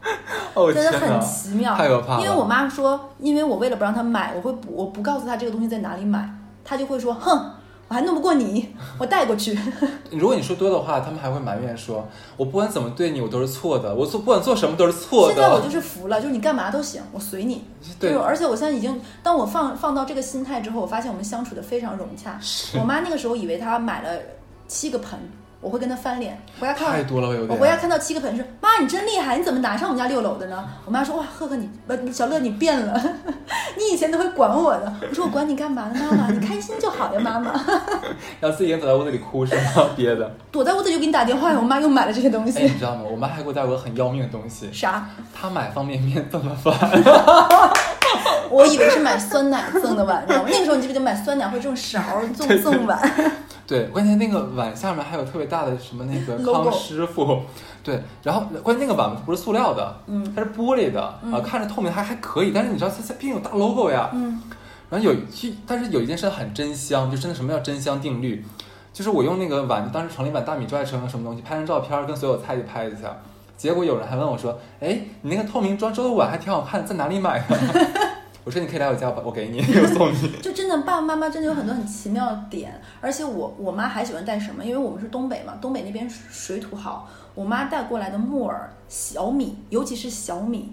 [0.72, 2.22] 真的很奇妙，太可怕了。
[2.22, 6.28] 因为我妈说，因为我为了不让她买，我会不我不告诉她这个东西在哪里买，
[6.64, 7.50] 她就会说，哼，
[7.88, 9.58] 我还弄不过你，我带过去。
[10.10, 15.34] 如果你说多的话，他们还会埋怨说，我不管怎么对你，我都是错的，我做不管做什么都是错的。
[15.34, 17.64] 现在我就是服了，就是你干嘛都行，我随你。
[17.98, 22.38] 对，而且我现在已经，当我放放到这个心态之后，我发现我们相处的非常融洽。
[22.78, 24.08] 我妈那个时候以为她买了
[24.68, 25.18] 七个盆。
[25.64, 27.48] 我会跟他翻脸，回家看太多了，有点。
[27.48, 30.62] 我回家看到七个盆，说妈你真厉害，你怎么拿上我们家六楼的呢？
[30.84, 33.02] 我妈说哇赫赫你不小乐你变了，
[33.78, 34.92] 你以前都会管我的。
[35.08, 35.94] 我说我管你干嘛呢？
[35.98, 37.52] 妈妈你开心就好呀，妈妈。
[38.40, 39.62] 然后自己也躲在屋子里哭是吗？
[39.96, 40.30] 憋的。
[40.52, 42.58] 躲在屋子里就给你打电话呀，我妈又买了这些东西。
[42.58, 43.02] 哎，你知道吗？
[43.10, 44.70] 我妈还给我带过很要命的东西。
[44.70, 45.08] 啥？
[45.34, 46.74] 她买方便面赠的饭。
[48.50, 50.48] 我以为是买酸奶赠的碗，你知道吗？
[50.52, 52.00] 那个时候你记不记得买酸奶会赠勺
[52.36, 52.98] 赠赠碗？
[53.66, 57.40] 对，关键那个碗下面还有特别大的什么那个 康师傅，
[57.82, 64.40] 对，然后关键那个碗不是塑料的，嗯，它是玻璃的啊，看着透明还还可以，但是你知道它它毕竟有大 logo 呀，嗯，
[64.90, 68.44] 然后有一但是有一件事很真香，就真的什么叫真香定律，
[68.92, 73.16] 就是我用那个碗当时盛了一碗大米粥还是盛了什么东西，拍张照片跟所有菜一拍一下，
[73.56, 77.56] 结果有人还问我说，哎，你那个透明装粥的碗还挺好看，在哪里买的？
[78.44, 80.28] 我说你可以来我家，我我给你， 我送你。
[80.42, 84.64] 就真的爸爸妈妈真的有很多很奇妙的点，而且我我妈还喜欢带什么？
[84.64, 90.72] 因为我们是东北嘛，东北那边水土好，我妈带过来的木耳、小米，尤其是小米，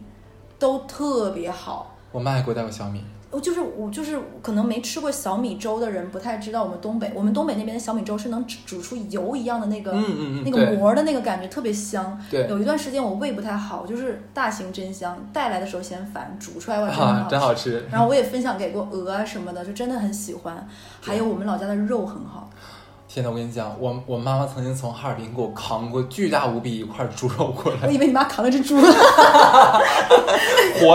[0.60, 1.96] 都特别好。
[2.12, 3.02] 我妈还给我带过小米。
[3.32, 9.94] 我就是我就是可能没吃过小米粥的人不太知道我们东北，我们东北那边的小米粥是能煮出油一样的那个
[10.44, 12.20] 那个膜的那个感觉特别香。
[12.30, 17.86] 对，有一段时间我胃不太好，就是大型真香，带来的时候嫌烦，煮出来哇真好吃。
[17.90, 20.68] 然后我也分享给过鹅啊什么的，就真的很喜欢。
[21.00, 22.50] 还有我们老家的肉很好。
[23.14, 27.80] 现在我跟你讲，我我妈妈曾经从哈尔滨给我扛过巨大无比一块猪肉过来。
[27.86, 28.78] 我以为你妈扛了只猪。
[28.78, 28.88] 活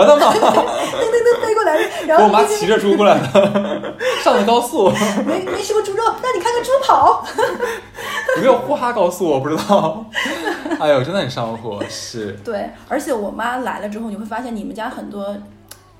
[0.03, 0.33] 的吗？
[0.33, 1.77] 噔噔噔飞过来，
[2.07, 4.89] 然后我妈骑着猪过来的，上了高速。
[5.27, 7.23] 没没吃过猪肉，那你看看猪跑。
[8.37, 9.29] 有没有呼哈高速？
[9.29, 10.03] 我不知道。
[10.79, 11.79] 哎呦，真的很上火。
[11.87, 12.31] 是。
[12.43, 15.37] 对，而且我妈来了之后，你会发现你们家很多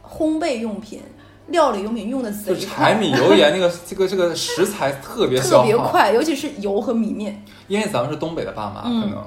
[0.03, 1.03] 烘焙用品。
[1.47, 7.43] 料理用品用的贼快，柴米油盐那个 这个这个食材特别特别快，尤其是油和米面。
[7.67, 9.23] 因为咱们是东北的爸妈，可能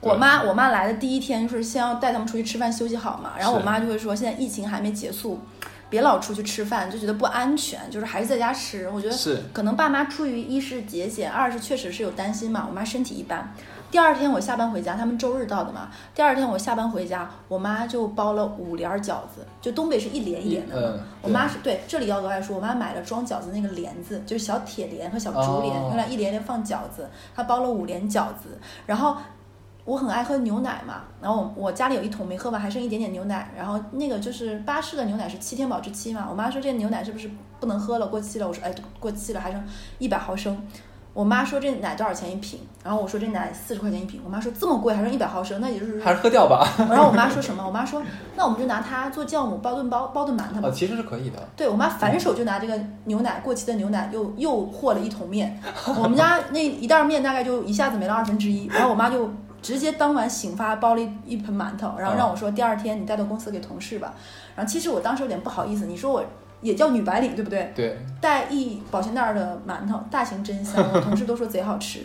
[0.00, 5.40] 我妈我妈来的第一天就是先要带他们出去吃饭休息好嘛，然后我妈就会说现在疫情还没结束，
[5.88, 8.88] 别老出去吃饭，就觉得不安全，就是还是在家吃。
[8.92, 12.66] 我觉得是可能爸妈出于一是节俭，二是确实是有担心嘛。
[12.68, 13.54] 我妈身体一般。
[13.92, 15.90] 第二天我下班回家，他们周日到的嘛。
[16.14, 20.98] 第二天我下班回家，我妈就包了五帘饺子，就东北是一帘一帘的。
[21.20, 27.06] 我妈是对这里要额外说，我妈买了装饺子那个帘子，就是小铁帘和小竹帘，用来一帘帘放饺子。
[27.36, 29.14] 她包了五帘饺子，然后
[29.84, 33.52] 我很爱喝牛奶嘛，然后我家里有一桶没喝完，还剩一点点牛奶。
[33.54, 38.48] 然后那个就是巴氏的牛奶是七天保质期嘛，我妈说这牛奶是不是不能喝了，过期了？
[38.48, 39.62] 我说哎，过期了，还剩
[39.98, 40.66] 一百毫升。
[41.14, 42.58] 我妈说这奶多少钱一瓶？
[42.82, 44.20] 然后我说这奶四十块钱一瓶。
[44.24, 46.66] 我妈说这么贵，还剩一百毫升，那也就是还是喝掉吧。
[46.78, 47.62] 然后我妈说什么？
[47.66, 48.02] 我妈说
[48.34, 50.68] 那我们就拿它做酵母，包顿包包顿馒头吧。
[50.68, 51.38] 哦，其实是可以的。
[51.54, 55.60] 对我妈反手就拿这个牛奶过期的牛奶又又和了一桶面。
[55.98, 58.66] 我们家那一袋面大概就一下子没了二分之一。
[58.68, 64.14] 然后我妈就直接当晚醒发包了一一盆馒头，然后让我说第二天你带到公司给同事吧。
[64.56, 66.24] 然后其实我当时有点不好意思，你说我。
[66.62, 67.70] 也叫女白领，对不对？
[67.74, 67.98] 对。
[68.20, 72.00] 带一保鲜袋的馒头，大型真香， 我同事都说贼好吃。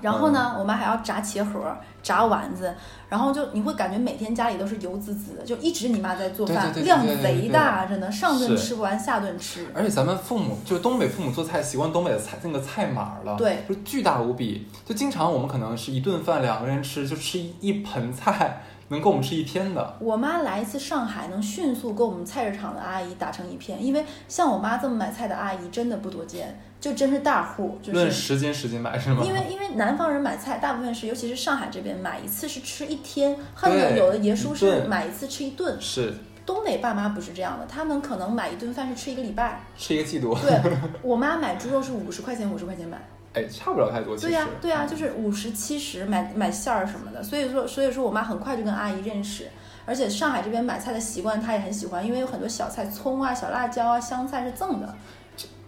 [0.00, 1.60] 然后呢，我妈还要炸茄盒、
[2.02, 2.74] 炸丸子，
[3.08, 9.66] 然后就你会感觉每天家里都是油滋滋的，就一直你妈在做饭，对对对对量贼大，真的上顿吃不完，下顿吃。
[9.72, 14.66] 而且咱们父母就是东北父母做菜习惯东北的菜那个菜码了，对，就巨大无比。
[14.84, 19.96] 就经常我们可能是一顿饭两个人吃，就吃一一盆菜，能够我们吃一天的。
[20.00, 28.12] 我妈来一次上海，能迅速跟我们菜市场的阿姨打成一片，因为像我妈这么买菜的阿姨真的不多见，就真是大户，就论是。
[28.12, 29.22] 十斤十斤买是吗？
[29.24, 35.76] 因为因为南方人买菜，大部分是，尤其是上海这边买一次是吃一天，恨不得有的爷叔是买一次吃一顿。
[35.80, 36.14] 是
[36.46, 39.60] 东北爸妈不是这样的，他们可能买一顿饭是吃一个礼拜。
[39.76, 40.58] 吃一个季度，对
[41.02, 42.98] 我妈买猪肉是五十块钱，五十块钱买。
[43.34, 44.16] 哎，差不了太多。
[44.16, 49.48] 其实对呀、对呀、就是五十七十买买馅儿什么的，所以说所以说我妈很快就跟阿姨认识，
[49.84, 54.94] 而且上海这边买菜的习惯她也很喜欢，因为有很多小菜，葱啊、小辣椒啊、香菜是赠的。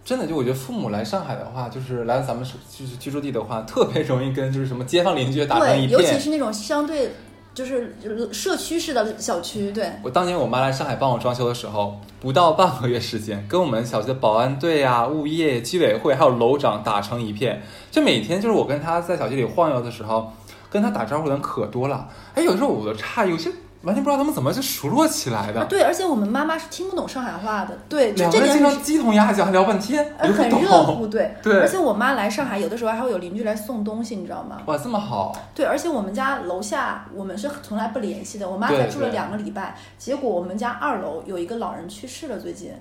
[0.03, 5.91] 真的就我觉得父母来上海的话，就是来咱们是就是居住地的话，特别容易跟就是什么街坊邻居打成，一片。
[5.91, 7.13] 尤其是那种相对
[7.53, 7.95] 就是
[8.33, 9.91] 社区式的小区，对。
[10.03, 17.63] 我当年我妈来上海帮我装修的时候，不到半个月时间，跟我们小区的保安队啊、物业、居委会还有楼长打成一片。
[17.91, 20.33] 就每天就是我跟她在小区里晃悠的时候，
[20.71, 22.09] 跟她打招呼的人可多了。
[22.35, 23.51] 哎，有时候我都诧异，有些
[23.83, 25.65] 完全不知道他们怎么就熟络起来啊，的。
[25.65, 31.35] 对，而且我们妈妈是听不懂上海话的，对，就两个人这点是经常鸡同鸭讲，还聊半天，呃很热乎，对。
[31.43, 34.59] 对而且我妈来上海，有的时候还会有邻居来送东西，你知道吗？
[34.67, 42.73] 哇，这么好，对，而且我们家楼下我们是从来不联系的，我妈才住了两个礼拜，结果我们家二楼有一个老人去世了，最近。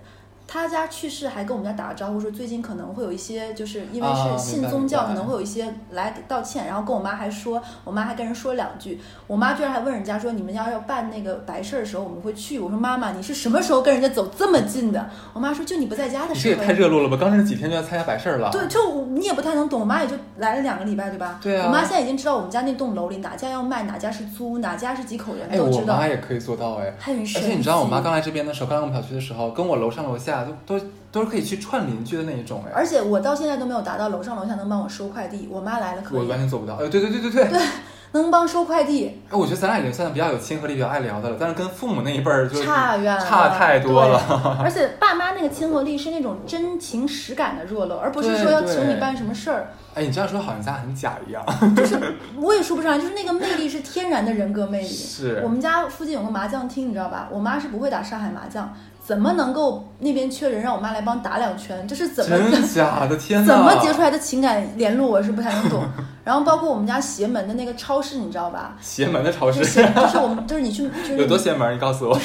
[0.51, 15.07] 他家去世还跟我们家打了招呼说，最近可能会有一些，就是因为啊是信宗教，可能会有一些来道歉，然后跟我妈还说，我妈还跟人说两句，我妈居然还问人家说，你们家要办那个白事儿的时候我们会去，我说妈妈你是什么时候跟人家走这么近的？
[15.33, 16.67] 我妈说就你不在家的你这也时候呀。
[16.67, 17.17] 太热络了吧！
[17.21, 18.49] 刚认识几天就要参加白事儿了。
[18.49, 21.39] 对，就你也不太能懂，我妈也就来了两个礼拜，对吧？
[21.43, 26.07] 对啊我妈现在已经知道我们家那栋楼里哪家要卖，哪家是租，哪家是几口人都知道我妈。
[26.07, 26.85] 也可以做到哎。
[26.87, 32.71] 而很神且你知道，我妈刚来这边的时候，刚来我们小区的时候，跟我楼上楼下都都都是可以去串邻居的那一种哎。
[32.73, 36.75] 而且我到现在都没有达到楼上楼下能帮我收快递，我妈来了可我，完全做不到。
[36.75, 37.47] 哎，对对对对对。
[37.49, 37.59] 对，
[38.11, 44.57] 能帮收快递，哎我觉得咱俩已经算比较有亲和力、比较爱聊的了，但是跟父母那一辈儿就差远了，差太多了。
[44.63, 49.67] 而且爸妈那个亲和力是那种真情实感的热络，而不是说要求你办什么事儿。
[49.93, 51.45] 哎，你这样说好像咱俩很假一样。
[51.75, 54.87] 就是我也说不上来，就是那个魅力是天然的人格魅力。
[54.87, 57.29] 是我们家附近有个麻将厅，你知道吧？
[57.31, 58.73] 我妈是不会打上海麻将，
[59.09, 61.87] 怎么能够那边缺人让我妈来帮打两圈？
[61.87, 63.17] 这是怎么真假的？
[63.17, 63.55] 天哪！
[63.55, 65.09] 怎么结出来的情感联络？
[65.09, 65.81] 我是不太能懂。
[66.23, 68.77] 然后包括我们家斜门的那个超市，你知道吧？
[68.79, 71.73] 邪门的超市就是就是我们就是你去就是有多邪门？
[71.73, 72.19] 你告诉我。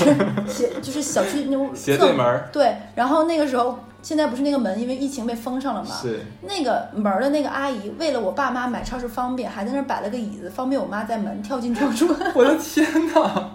[0.47, 5.89] 斜就是小区那种 斜对门儿对，然后那个时候现在不是那个门因为疫情被封上了嘛？
[6.03, 13.54] 是那个门儿的那个阿姨，为了我爸妈买超市方便，还在那儿摆了个椅子，方便我妈在门跳进跳出，我的天哪！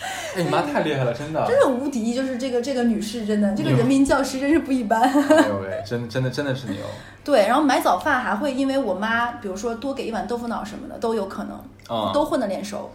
[0.34, 1.46] 哎，你妈太厉害了，真的。
[1.46, 2.14] 真的无敌。
[2.14, 5.02] 就是这个这个女士，真的这个人民教师真是不一般。
[5.02, 6.78] 哎呦喂，真真的真的是牛。
[7.22, 11.60] 对，然后买早饭还会因为我妈，比如说多给一碗豆腐脑什么的都有可能，
[11.90, 12.90] 嗯都混得脸熟。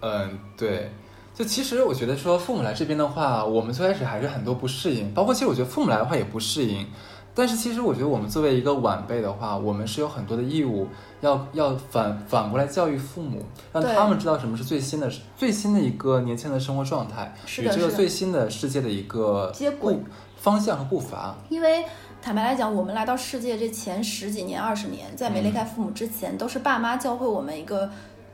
[0.00, 0.90] 嗯，对。
[1.34, 6.86] 就其实我觉得说父母来这边的话，我们最开始还是很多不适应，包括其实我觉得父母来的话也不适应。
[7.34, 10.88] 但是其实我觉得我们作为一个晚辈的话，我们是有很多的义务
[11.20, 20.04] 要要反反过来教育父母，让他们知道什么是最新的最新的一个年轻人的生活状态，与这个最新的世界的一个接轨步
[20.36, 21.36] 方向和步伐。
[21.48, 21.84] 因为
[22.20, 27.90] 坦白来讲，我们来到世界这前十几年、二十年，在没离开父母之前，都是爸妈教会我们一个。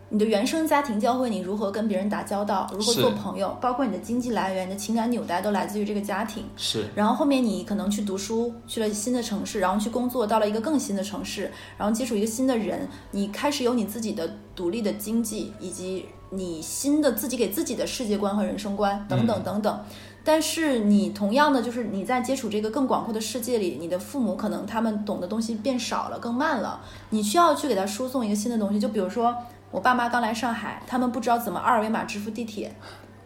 [0.08, 6.44] 你的原生家庭教会你如何跟别人打交道，如何做朋友，包括你的经济来源、你的情感纽带都来自于这个家庭。
[6.56, 19.80] 是然后后面你可能去读书，去了新的城市，然后去工作，到了一个更新的城市，然后接触一个新的人，你开始有你自己的独立的经济，以及你新的自己给自己的世界观和人生观等等等等。
[20.22, 28.80] 但是你同样的就是你在接触这个更广阔的世界里，你的父母可能他们懂的东西变少了，更慢了，你需要去给他输送一个新的东西。
[28.80, 29.32] 就比如说
[29.76, 32.74] 我爸妈刚来上海，他们不知道怎么二维码支付地铁，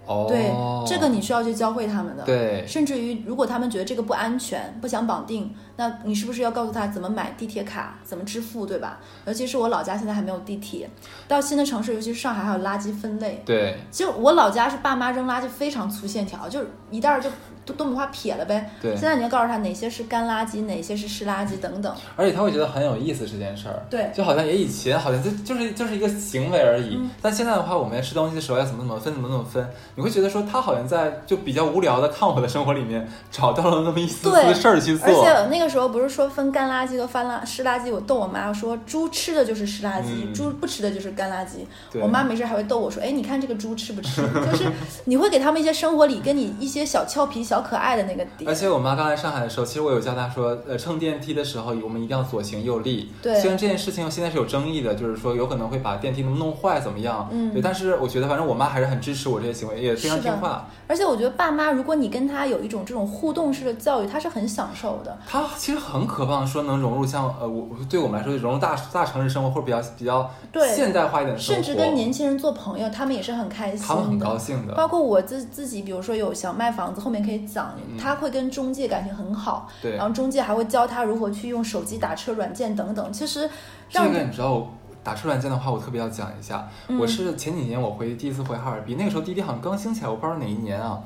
[0.05, 0.51] 哦，对，
[0.85, 2.25] 这个你需要去教会他们的。
[2.25, 9.01] 对甚至于，如果他们觉得这个不安全，不想绑定，那你是不是要告诉他怎么买地铁卡，怎么支付，对吧？
[9.25, 10.91] 尤其是我老家现在还没有地铁，
[11.27, 13.43] 到新的城市，尤其是上海，还有垃圾分类。
[13.47, 17.31] 对其实我老家是爸妈扔垃圾非常粗线条，就是一袋儿就
[17.65, 18.71] 都都把它撇了呗。
[18.83, 21.95] 对现在你要告诉他哪些是干垃圾，哪些是湿垃圾等等。
[22.15, 23.83] 而且他会觉得很有意思这件事儿。
[23.89, 35.07] 对就好像也以前好像就就是就是一个行为而已，嗯但现在的话，我们在吃东西的时候要怎么怎么分，怎么怎么分，你会觉得说他好像在就比较无聊的看我的生活里面找到了那么一丝对丝事儿去做。
[35.07, 41.61] 而且那个时候不是说分干垃圾和翻垃湿垃圾，我逗我妈说猪吃的就是湿垃圾，嗯猪不吃的就是干垃圾。
[42.03, 44.21] 我妈没事还会逗我说，哎，你看这个猪吃不吃？
[44.51, 44.71] 就是
[45.05, 48.55] 你会给他们一些生活里跟你一些小俏皮、小可爱的那个点而。
[48.55, 53.13] 且我妈刚来上海的时候，其实我有教她说，呃，乘电梯的时候我们一定要左行右立。
[53.23, 57.29] 对虽然这件事情现在是有争议的，就是说有可能会把电梯弄弄坏怎么样？
[57.31, 60.69] 嗯对，但是我觉得反正我妈还是很支持我这些行为，也非常听话。
[60.87, 65.17] 而且我觉得爸妈，如果你跟他有一种这种互动式的教育，他是很享受的。
[65.27, 73.87] 她其实很渴望说能融入像呃我对我们来说融入大大城市生活或者比较比较对现代化一点的生活，甚至跟年轻人做朋友，他们也是很开心。
[73.87, 74.73] 他们很高兴的。
[74.73, 83.13] 包括我自自己，比如说有想卖房子，后面可以讲，嗯他会跟中介感情很好，对然后中介还会教他如何去用手机打车软件等等。
[83.13, 83.47] 其实
[83.91, 84.71] 这让个你知道，我
[85.05, 86.67] 打车软件的话，我特别要讲一下。
[86.89, 90.99] 嗯我是前几年我回第一次回哈尔滨，那个时候滴滴好像刚兴起来，我不知道哪一年啊。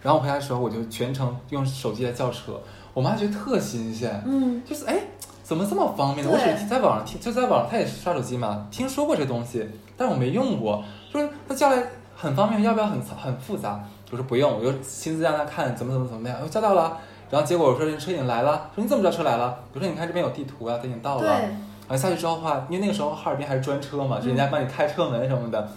[0.00, 2.60] 然后我回来的时候，我就全程用手机在叫车，
[2.96, 4.96] 我妈觉得特新鲜，嗯，就是哎，
[5.42, 6.32] 怎么这么方便呢？
[6.32, 10.82] 我对只在网上听，就在网上，她也是刷手机嘛，听说过这东西，但是我没用过。
[11.12, 11.82] 说她叫来
[12.16, 13.84] 很方便，要不要很很复杂？
[14.10, 16.96] 我说不用，我就亲自让她看怎么怎么怎么样，我叫到了。
[17.28, 19.54] 然后结果我说人车已经来了，说你怎么知道车来了？
[19.74, 21.20] 我说你看这边有地图啊，它已经到了。
[21.20, 25.68] 对，然后下去之后的话，因为那个时候哈尔滨还是专车嘛，就人家帮你开车门什么的。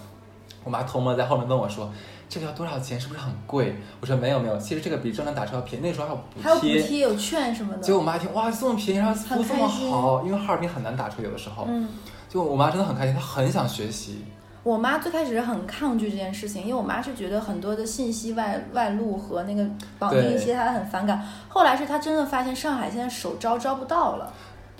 [0.64, 1.90] 我妈偷摸在后面问我说
[2.30, 2.98] ：“这个要多少钱？
[2.98, 5.86] 是不是很贵？”我说：“没有没有，其实这个比正常打车要便宜。
[5.86, 7.00] 那时候还有补还有补贴。
[7.00, 7.82] 有券什么的。
[7.82, 11.66] 结果我妈一听，哇，这么便宜，然后服务这么好，因为哈尔滨很难打车，有的时候。
[11.68, 11.88] 嗯，
[12.28, 14.24] 就我妈真的很开心，她很想学习。
[14.62, 19.66] 我妈最开始是很抗拒这件事情，因为我妈是觉得很多的信息外外露和那个
[19.98, 21.26] 绑定一些，她很反感。
[21.48, 24.30] 后来是她真的发现上海现在首招招不到了。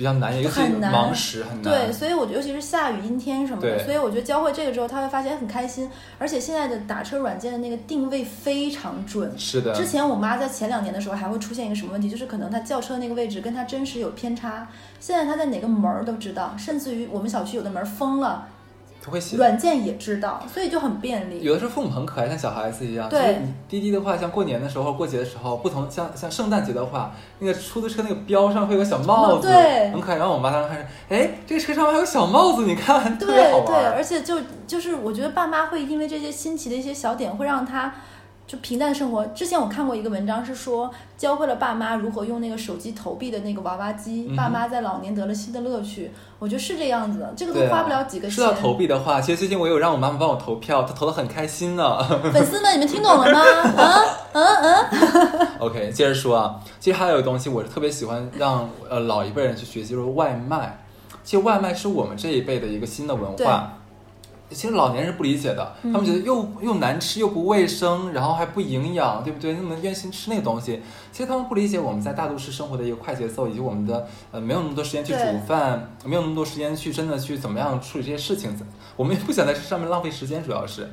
[0.01, 1.63] 比较难，尤其很难忙时很难。
[1.63, 5.91] 对，所以我觉得尤其是下雨、阴天什么的，对所以我觉得教会这个之后，他会发现很开心。
[6.19, 9.31] 而且现在的打车软件的那个定位非常准。
[9.39, 14.67] 是的，之前我妈在前两年的时候还会出现一个什么问题，就是可能她叫车那个位置跟她真实有偏差。
[15.01, 18.49] 现在她在哪个门儿都知道，甚至于我们小区有的门儿封了，
[19.03, 19.37] 她会写。
[19.37, 21.43] 软件也知道，所以就很便利。
[21.43, 23.09] 有的时候父母很可爱，像小孩子一样。
[23.09, 30.17] 对滴滴的话，像过年的时候、过节的时候，不同像像圣诞节的话，那个出租车那个标上会有个小帽子，对很可爱。
[30.17, 33.93] 然后我妈当时看着，哎，这个车上还有小帽子，你看，特别对对，好玩。
[33.93, 37.95] 而且就就是我觉得爸妈会因为这些新奇的一些小点，会让他
[38.51, 39.25] 就平淡的生活。
[39.27, 46.11] 之前我看过一个文章，是说教会了爸妈如何用那个手机投币的那个娃娃机，嗯爸妈在老年得了新的乐趣。
[46.41, 48.33] 我觉得是这样子的，这个都花不了几个钱。
[48.33, 52.03] 说到投币的话，其实最近我有让我妈妈帮我投票，她投的很开心呢。
[52.33, 53.41] 粉丝们，你们听懂了吗？
[53.85, 60.85] 啊嗯嗯， OK，接着说啊，其实还有一个东西我是特别喜欢让呃老一辈人去学习，就是外卖。
[61.23, 63.75] 其实外卖是我们这一辈的一个新的文化。
[64.51, 69.55] 其实老年人不理解的，他们觉得又又难吃又不卫生，然后还不营养，对不对？
[69.55, 70.83] 那么愿心吃那个东西，
[71.13, 78.55] 其实他们不理解我们在大都市生活的一个快节奏，以及我们的呃没有那么多时间去煮饭，没有那么多时间去真的去怎么样处理这些事情，
[78.97, 80.91] 我们也不想在这上面浪费时间，主要是。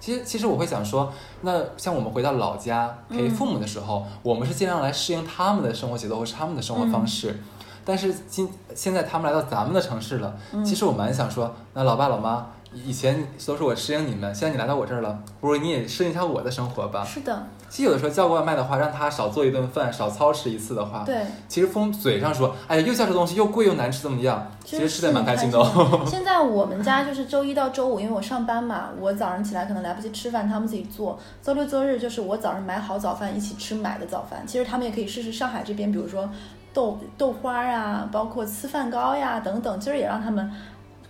[0.00, 7.42] 其实，其实我会想说，那像我们回到老家陪父母的时候，我们是尽量来适应他们的生活节奏或是他们的生活方式。
[7.84, 17.02] 但是今现在他们来到咱们的城市了，其实我蛮想说，那老爸老妈以前都是我适应你们，现在你来到我这儿了，不如你也适应一下我的生活吧。
[17.04, 21.24] 是的，其实有的时候叫外卖的话，让他少做一顿饭，少操持一次的话，对。
[21.48, 24.46] 其实父母嘴上说，哎呀，又叫这东西又贵又难吃，怎么样？
[24.64, 26.04] 其实吃的蛮开心的哦。
[26.06, 31.18] 现在我们家就是周一到周五，因为我上班嘛，我早上起来可能来不及吃饭，他们自己做。
[31.42, 34.44] 周六周日就是我早上买好早饭一起吃买的早饭。
[34.46, 36.28] 其实他们也可以试试上海这边，比如说
[36.74, 40.52] 豆豆花啊，包括粢饭糕呀等等，其实也让他们。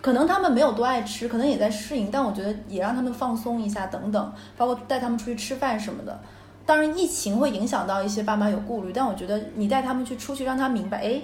[0.00, 6.20] 可能他们没有多爱吃，可能也在适应，但我觉得也让他们放松一下，等等，包括带他们出去吃饭什么的。
[6.64, 11.20] 当然，疫情会影响到一些爸妈有顾虑，但我觉得你带他们去出去，让他明白，哎，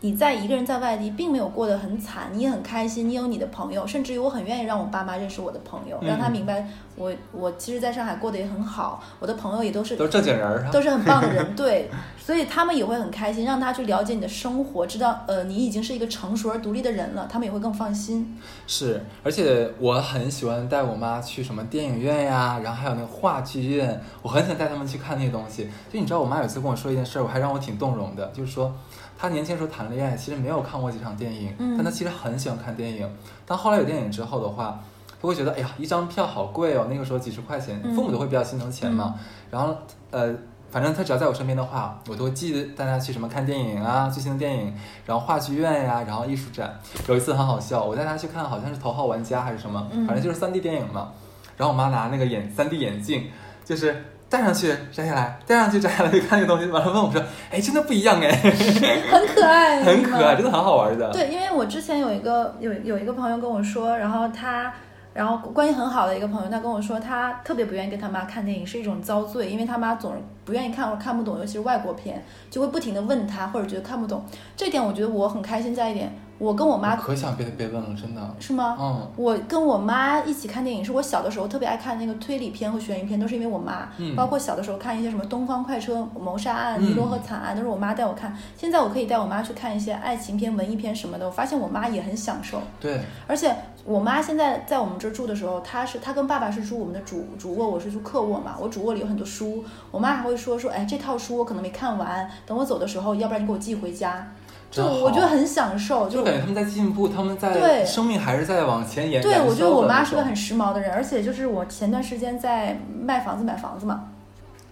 [0.00, 10.70] 你在一个人在外地，并没有过得很惨，你也很开心，你有你的朋友，甚至于我很愿意让我爸妈认识我的朋友，嗯让他明白我我其实在上海过得也很好，我的朋友也都是都是正经人儿啊。
[10.70, 18.38] 都是很棒的人， 对，所以他们也会很开心，让他去了解你的生活，知道呃你已经是一个成熟而独立的人了，他们也会更放心。
[18.68, 25.68] 是，而且我很喜欢带我妈去什么电影院呀，然后还有那个话剧院，我很想带他们去看那些东西。
[25.92, 28.72] 就你知道，我妈有一次跟我说一件事儿，我还让我挺动容的，就是说
[29.18, 33.10] 她年轻时候谈恋爱，其实没有看过几场电影，嗯但他其实很喜欢看电影。
[33.44, 34.80] 但后来有电影之后的话，
[35.20, 39.16] 他会觉得，哎呀，一张票好贵哦，那个时候几十块钱，嗯父母都会比较心疼钱嘛。
[39.50, 39.76] 然后
[40.12, 40.32] 呃，
[40.70, 44.72] 反正他只要在我身边的话，我都会记得带他去什么看电影啊，最新的电影，
[45.04, 46.78] 然后话剧院呀，然后艺术展。
[47.08, 51.12] 有一次很好笑，我带他去看好像是《头号玩家》还是什么，嗯反正就是三 D 电影嘛。
[51.56, 53.28] 然后我妈拿那个眼三 D 眼镜，
[53.64, 58.30] 就是戴上去摘下来，戴上去摘下来，就看那个东西，完了问我说：“哎，真的不一样哎，
[59.10, 64.70] 很可爱，很可爱，真的很好玩的。”对，因为我之前有一个有有一个朋友跟我说，然后他，
[65.14, 74.22] 然后关系很好的一个朋友，他跟我说，他特别不愿意跟他妈看电影，是一种遭罪，因为他妈总是不愿意看或者看不懂，尤其是外国片，就会不停的问他，或者觉得看不懂。
[74.54, 78.34] 这点我觉得我很开心在一点，我跟我妈可想别别问了，真的。
[78.38, 78.76] 是吗？
[78.80, 83.88] 嗯我跟我妈一起看电影，是我小的时候特别爱看那个推理片和悬疑片，都是因为我妈。
[83.98, 88.36] 嗯包括小的时候看一些什么《东方快车谋杀案》嗯尼罗河惨案》，都是我妈带我看。
[88.56, 92.62] 现在我可以带我妈去看一些爱情片、文艺片什么的，我发现我妈也很享受。
[92.78, 98.54] 对，而且我妈现在在我们这儿住的时候，她是她跟爸爸是住我们的主主卧，我是住客卧嘛。
[98.60, 104.28] 我主卧里有很多书，我妈还会说说，哎，这套书我可能没看完，等我走的时候，要不然你给我寄回家。
[104.70, 109.22] 就我觉得很享受，就感觉他们在进步，他们在对生命还是在往前延。
[109.22, 114.04] 对，我觉得我妈是个很时髦的人，而且就是我前段时间在卖房子买房子嘛，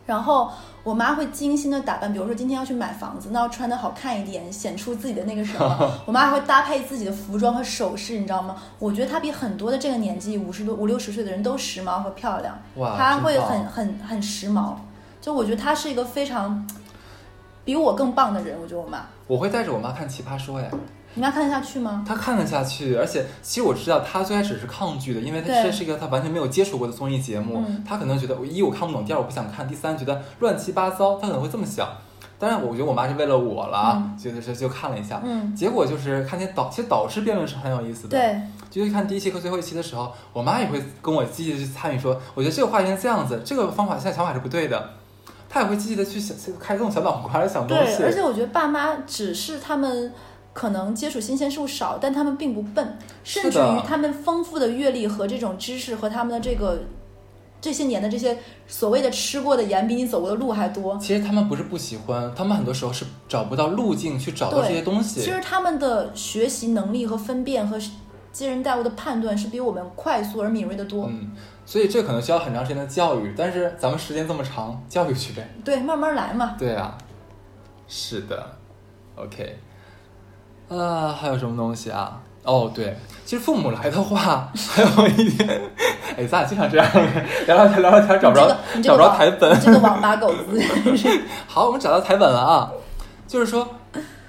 [0.04, 0.50] 然后
[0.84, 8.54] 我妈会精心的打扮，比如说今天要去买房子，那要穿的好看一点，显出自己的那个什么， 我妈还会搭配自己的服装和首饰，你知道吗？
[8.78, 14.74] 我觉得她比很多的这个年纪五十多五六十岁的人都时髦和漂亮，哇，她会很很很时髦，
[15.22, 16.64] 就我觉得她是一个非常
[17.66, 20.70] 比我更棒的人，我觉得我妈，我会带着我妈看《奇葩说》哎，
[21.14, 22.04] 你妈看得下去吗？
[22.06, 25.64] 她看得下去，而且其实我知道她最开始是抗拒的，因为她对。
[25.64, 27.84] 这是一个她完全没有接触过的综艺节目，嗯。
[27.86, 31.88] 她可能觉得一我看不懂，第二我不想看，第三觉得乱七八糟，她可能会这么想。
[32.38, 38.38] 当然，我觉得我妈是为了我了觉得就是就看了一下，嗯，结果就是看见导，其实导师辩论是很有意思的，，对，
[38.68, 44.90] 就是看第一期和最后一期的时候，我妈也会跟我积极的去参与说，我觉得这个话应该这样子，这个方法现在想法是不对的，
[45.48, 50.12] 她也会积极的去想开动小脑瓜来想东西对，而且我觉得爸妈只是他们
[50.52, 56.80] 可能接触新鲜事物少，但他们并不笨，甚至于他们丰富的阅历和这种知识和他们的这个
[57.60, 60.96] 这些年的这些所谓的吃过的盐比你走过的路还多。
[60.98, 65.20] 其实他们不是不喜欢，他们很多时候是找不到路径去找到这些东西。
[65.20, 67.78] 其实他们的学习能力和分辨和
[68.32, 71.06] 接人待物的判断是比我们快速而敏锐的多。
[71.06, 71.32] 嗯，
[71.66, 75.46] 所以这可能需要很长时间的教育，但是咱们时间这么长，教育去呗。
[75.64, 76.54] 对，慢慢来嘛。
[76.56, 76.96] 对啊，
[77.88, 78.52] 是的
[79.16, 79.58] ，OK。
[80.68, 82.22] 啊，还有什么东西啊？
[82.44, 85.60] 哦，对，其实父母来的话， 还有一点，
[86.16, 86.88] 哎，咱俩经常这样，
[87.46, 89.60] 聊聊天聊聊天，找不着、找不着台本。
[89.60, 90.62] 这个网吧狗子。
[91.48, 92.70] 好，我们找到台本了啊，
[93.26, 93.68] 就是说，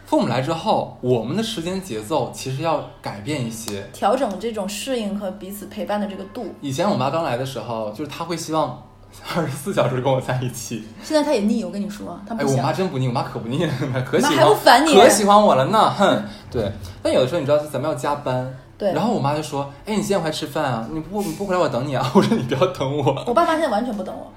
[0.08, 3.86] 父母来之后，我们的时间节奏其实要改变一些。
[3.92, 6.46] 调整这种适应和彼此陪伴的这个度。
[6.62, 8.82] 以前我妈刚来的时候，就是她会希望
[9.36, 10.88] 二十四小时跟我在一起。
[11.04, 12.58] 现在她也腻，我跟你说，他哎，我。
[12.64, 13.74] 妈真不腻，我妈可不腻了，
[14.10, 16.24] 可喜妈欢，还不烦你可喜欢我了呢，哼。
[16.50, 16.72] 对，
[17.04, 20.88] 但有的时候你知道，咱们要加班，对然后我妈就说：“哎，你几点回来吃饭啊？
[20.94, 23.24] 你不你不回来我等你啊。”我说：“你不要等我。
[23.28, 24.32] 我爸妈现在完全不等我。”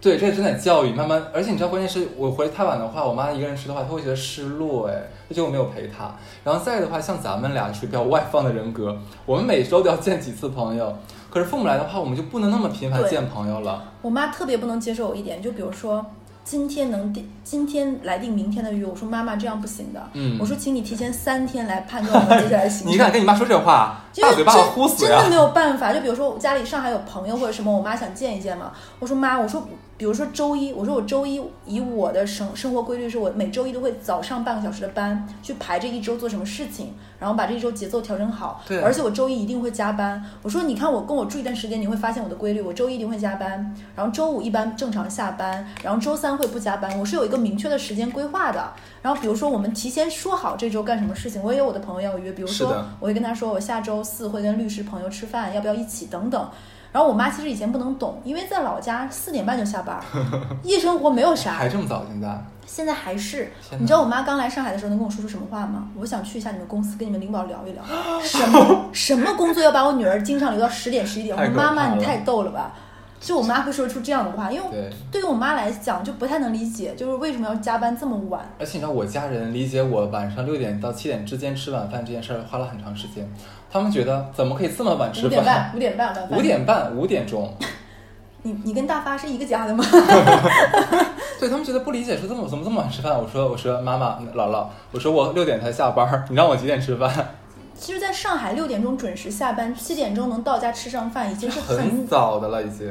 [0.00, 4.94] 对，这正在教育，慢慢，而且你知道，关键是我回来太晚的话，我妈一个人吃的话，她会觉得失落，哎，
[5.28, 6.14] 她觉得我没有陪她。
[6.42, 8.96] 然后再的话，像咱们俩属于比较外放的人格，
[9.26, 10.96] 我们每周都要见几次朋友，
[11.28, 13.92] 可是父母来的话，我们就不能那么频繁见朋友了。
[14.00, 16.06] 我妈特别不能接受我一点，就比如说
[16.44, 20.00] 今天能定，今天来定明天的约，我说妈妈这样不行的。
[20.12, 22.86] 嗯我说请你提前三天来判断我们接下来的行程。
[22.94, 25.34] 你敢跟你妈说这话，就是大嘴巴子呼死真的没！
[25.34, 25.92] 有办法。
[25.92, 28.70] 就比如说我家里上海有朋友或者什么，我妈想见一见嘛。
[29.00, 38.62] 我说妈，我说比如说周一，我说我周一以我的生生活规律是我每周一都会早上半个小时的班，去排这一周做什么事情，然后把这一周节奏调整好。
[38.68, 40.24] 对而且我周一一定会加班。
[40.42, 46.96] 我说你看我跟我住一段时间，你会发现我的规律，我周一一定会加班，然后周五一般正常下班，然后周三会不加班。
[46.96, 48.72] 我是有一个明确的时间规划的。
[49.02, 56.48] 然后比如说我们提前说好这周干什么事情，我也有我的朋友要约，比如说我会跟他说我下周四会跟律师朋友吃饭，要不要一起等等。
[56.92, 60.00] 然后我妈其实以前不能懂，因为在老家四点半就下班，
[60.64, 61.68] 夜生活没有啥还。
[61.68, 62.04] 这么早？
[62.10, 65.86] 现在现在还是，你知道我妈刚来上海的时候能跟我说出什么话吗？
[65.96, 67.82] 我想去一下你们公司，跟你们领导聊一聊，
[68.20, 71.36] 什么什么工作要把我女儿经常留到十点十一点？
[71.36, 72.74] 我说妈妈你太逗了吧！
[73.20, 78.40] 就我妈会说出这样的话，因为对，对于我妈来讲就不太能理解，就是为什么要加班这么晚。
[78.58, 83.30] 而且你知道，我家人理解我晚上六点到七点之间吃晚饭这件事儿花了很长时间，
[83.70, 85.54] 他们觉得怎么可以这么晚吃饭五点饭？
[85.54, 86.38] 半，五点半晚饭。
[86.38, 87.54] 五点半，五点钟，
[88.42, 89.84] 你你跟大发是一个家的吗？
[91.38, 93.12] 对他们觉得不理解，说这么怎么这么晚吃饭？
[93.16, 97.12] 我说我说妈妈姥姥，我说我六点才下班儿，你让我几点吃饭？
[97.78, 102.90] 其实，在上海六点钟准时下班，七点钟能到家吃上饭，已经是很很早的了已经。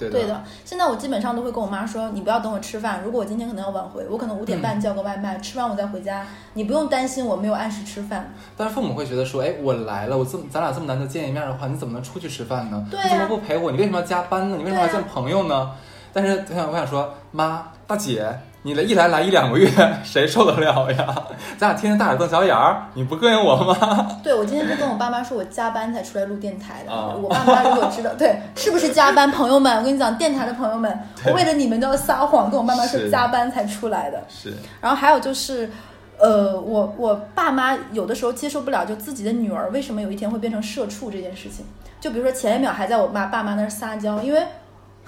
[0.00, 3.02] 对的对的，现在我基本上都会跟我妈说，你不要等我吃饭。
[3.04, 8.32] 如果我今天可能要晚回，我可能五点半叫个外卖，吃完我再回家，你不用担心我没有按时吃饭。
[8.56, 12.86] 但是父母会觉得说，哎，我来了，我这么咱俩这么难得见一面的话，你怎么能出去吃饭呢？
[12.90, 13.70] 对啊你怎么不陪我？
[13.70, 14.56] 你为什么要加班呢？
[14.56, 15.70] 你为什么要见朋友呢？
[16.12, 18.26] 但是我想，我想说，妈，大姐，
[18.62, 19.70] 你来一来来一两个月，
[20.04, 21.14] 谁受得了呀？
[21.56, 24.06] 咱俩天天大眼瞪小眼儿，你不膈应我吗？
[24.22, 26.92] 对，我今天就跟我爸妈说，我加班才出来录电台的。
[26.92, 29.30] 啊我爸妈如果知道， 对，是不是加班？
[29.30, 34.22] 朋友们，我跟你讲，电台的朋友们，我为了你们都要撒谎，跟我爸妈说加班才出来的。
[34.28, 35.70] 是，然后还有就是，
[36.18, 41.64] 呃，我我爸妈有的时候接受不了，就自己的女儿为什么有一天会变成社畜这件事情。
[41.98, 44.42] 就比如说前一秒还在我妈爸妈那儿撒娇，因为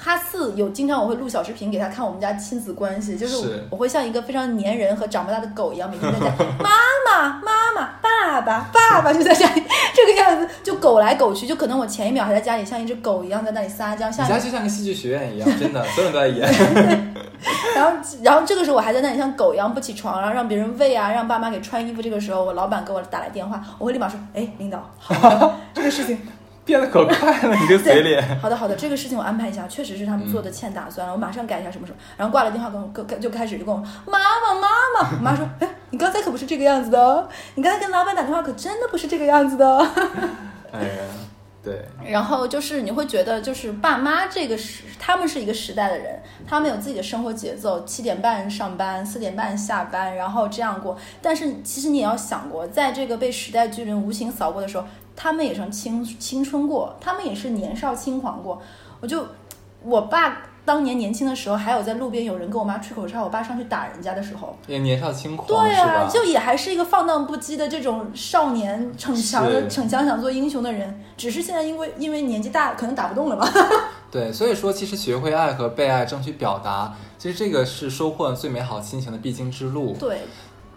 [0.04, 6.26] 哈四有经常我会录小视频给他看我们家亲子关系，就是是我会像一个非常粘人和长不大的狗一样，每天在家
[6.58, 6.70] 妈
[7.06, 9.62] 妈妈妈爸爸爸爸就在家里
[9.94, 17.12] 这个样子，就狗来狗去，就可能我前一秒还在家里像一只狗一样在那里撒娇，像你家就像个戏剧学院一样，真的，所有人都在演。
[17.74, 22.00] 然后，然后这个时候我还在那里像狗一样不起床，然后让别人喂啊，让爸妈给穿衣服。
[22.00, 26.18] 这个时候，我老板给我打来电话，我会立马说：“哎，领导，好的，这个事情，
[26.72, 28.40] 变得可快了，你这个嘴脸。
[28.40, 39.86] 好的好的，这个事情我安排一下，确实是他们做的欠打算了，我马上改一下什么什么。”然后挂了电话跟我跟就开始就跟我：“妈妈妈妈。”我妈说：“哎，你刚才可不是这个样子的哦，你刚才跟老板打电话可真的不是这个样子的哦。”
[40.72, 40.88] 哎呀，
[41.62, 50.96] 对，然后就是你会觉得，就是爸妈这个时，他们是一个时代的人，他们有自己的生活节奏，七点半上班，四点半下班，然后这样过。
[51.20, 54.84] 但是其实你也要想过，在这个被时代巨人无情扫过的时候，
[55.14, 58.60] 他们也曾青青春过，他们也是年少轻狂过。
[59.00, 59.26] 我就
[59.82, 65.74] 我爸当年年轻的时候，还有在路边有人跟我妈吹口哨，我爸上去打人家的时候，也年少轻狂，对？
[65.74, 73.48] 啊，就也还是一个放荡不羁的这种少年逞强的逞强想做英雄的人，只是现在因为因为年纪大，可能打不动了吧。
[74.08, 79.96] 对，所以说其实学会爱和被爱，争取表达，其实这个是收获最美好亲情的必经之路。
[79.98, 80.20] 对，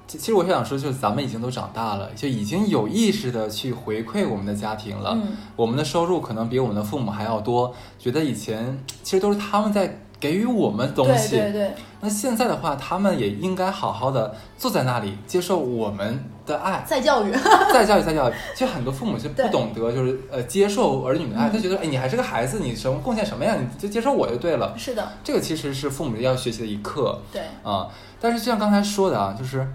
[0.08, 5.12] 其其实我想说，就是咱们已经都长大了，就已经有意识的去回馈我们的家庭了。
[5.16, 11.36] 嗯，我们的收入可能比我们的父母还要多，觉得以前其实都是他们在给予我们东对西。
[11.38, 17.32] 对对，那现在的话，他们也应该好好的坐在那里接受我们的爱，再教育，
[17.74, 18.34] 再教育再教育。
[18.54, 24.74] 其实很多父母是不懂得，就是呃接受儿女的爱，嗯他觉得哎你还是个孩子，你什么贡献什么呀，你就接受我就对了。
[24.78, 27.88] 是的，这个其实是父母要学习的一课对，啊、
[28.20, 29.68] 但是就像刚才说的啊，就是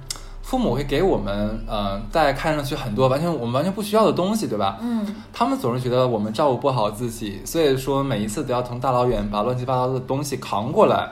[0.42, 4.78] 父母会给我们呃在看上去很多完全我们完全不需要的东西，对吧？
[4.80, 11.10] 嗯，他们总是觉得我们照顾不好自己，所以说每一次都要从大老远把乱七八糟的东西扛过来。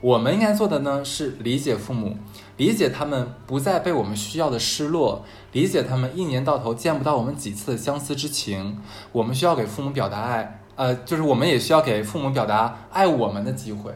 [0.00, 2.14] 我们应该做的呢是理解父母，
[2.56, 8.78] 理解他们不再被我们需要的失落，理解他们一年到头见不到我们几次的相思之情。
[9.12, 13.92] 我们需要给父母表达爱，呃，就是我们也需要给父母表达爱我们的机会。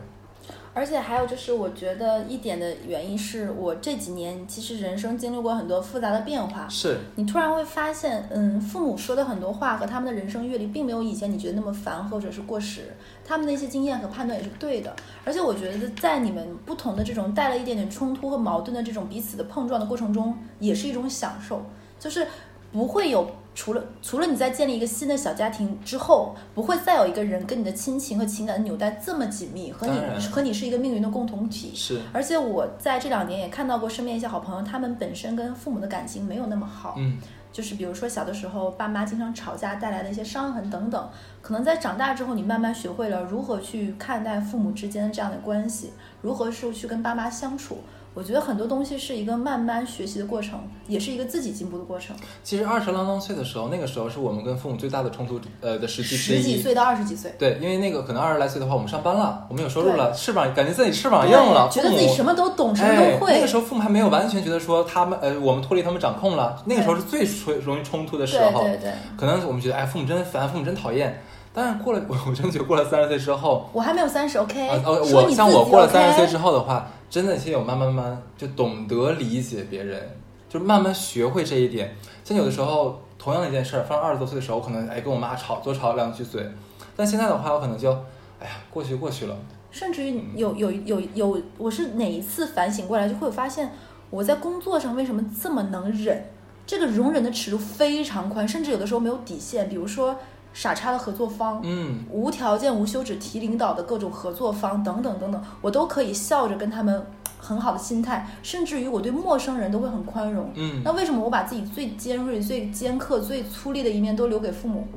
[0.79, 14.95] 而且还有就是，我觉得一点的原因是我这几年其实人生经历过很多复杂的变化，是，你突然会发现，嗯，父母说的很多话和他们的人生阅历，并没有以前你觉得那么烦或者是过时，他们的一些经验和判断也是对的。
[15.25, 21.61] 而且我觉得，在你们不同的这种带了一点点冲突和矛盾的这种彼此的碰撞的过程中，也是一种享受，
[21.99, 22.25] 就是
[22.71, 30.01] 不会有除了除了你在建立一个新的小家庭之后，不会再有一个人跟你的亲情和情感的纽带这么紧密，和你
[30.31, 31.73] 和你是一个命运的共同体。
[31.75, 37.19] 是，而且我在这两年也看到过身边一些好朋友，他们本身跟父母的感情没有那么好，嗯，
[37.51, 41.11] 就是比如说小的时候爸妈经常吵架带来的一些伤痕等等，
[41.43, 45.93] 可能在长大之后，你慢慢学会了如何去看待父母之间的这样的关系，
[46.23, 47.79] 如何是去跟爸妈相处。
[48.15, 52.17] 我觉得很多东西是一个慢慢学习的过程，也是一个自己进步的过程。
[52.43, 56.37] 其实二十郎当岁的时候，那个时候是我们跟父母最大的冲突呃的时期之一。
[56.39, 63.33] 十几岁到二十几岁，对，因为那个可能二十来岁的话，我们上班了，我们有收入了，翅膀感觉自己翅膀硬了，觉得自己什么都懂，什么哎都，会。
[63.35, 68.63] 那个时候父母还没有完全觉得说他们呃我们脱离他们掌控了，那个时候是最冲容易冲突的时候。
[68.63, 71.23] 对对对，可能我们觉得哎父母真烦，父母真讨厌。
[71.55, 80.01] 但是过了，我我真的觉得过了三十岁之后，我还没有三十，OK？、啊呃，我像我过了三十岁之后的话，真的现在有慢慢慢就懂得理解别人，
[80.49, 81.95] 就慢慢学会这一点。
[82.23, 86.47] 像有的时候同样的一件事儿，放二十多岁的时候，我可能哎跟我妈吵多吵两句嘴，
[86.95, 87.91] 但现在的话，我可能就
[88.39, 89.37] 哎呀过去过去了。
[89.71, 93.71] 甚至于有有有有，我是哪一次反省过来，就会发现
[94.11, 96.25] 我在工作上为什么这么能忍，
[96.67, 99.69] 这个容忍的尺度非常宽，甚至有的时候没有底线。
[99.69, 100.17] 比如说
[100.59, 107.01] 傻叉的合作方，嗯，无条件无休止提领导的各种合作方等等等等，我都可以笑着跟他们
[107.39, 110.51] 很好的心态，甚至于我对陌生人都会很宽容。
[110.57, 114.89] 嗯那为什么我把自己最尖锐、最尖刻、最粗粝的一面都留给父母？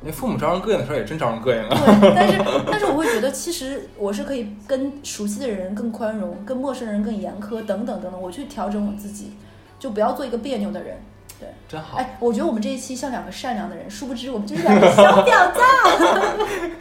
[0.00, 2.00] 那父母招人膈应的时候也真招人膈应啊。
[2.00, 9.34] 对，但是但是我会觉得，其实我是可以跟熟悉的人更宽容，跟陌生人更严苛，等等等等，我去调整我自己，
[9.78, 10.96] 就不要做一个别扭的人。
[11.40, 11.96] 对，真好。
[11.96, 15.60] 哎，我觉得我们这一期像两个善良的人，殊不知我们就是两个小婊子。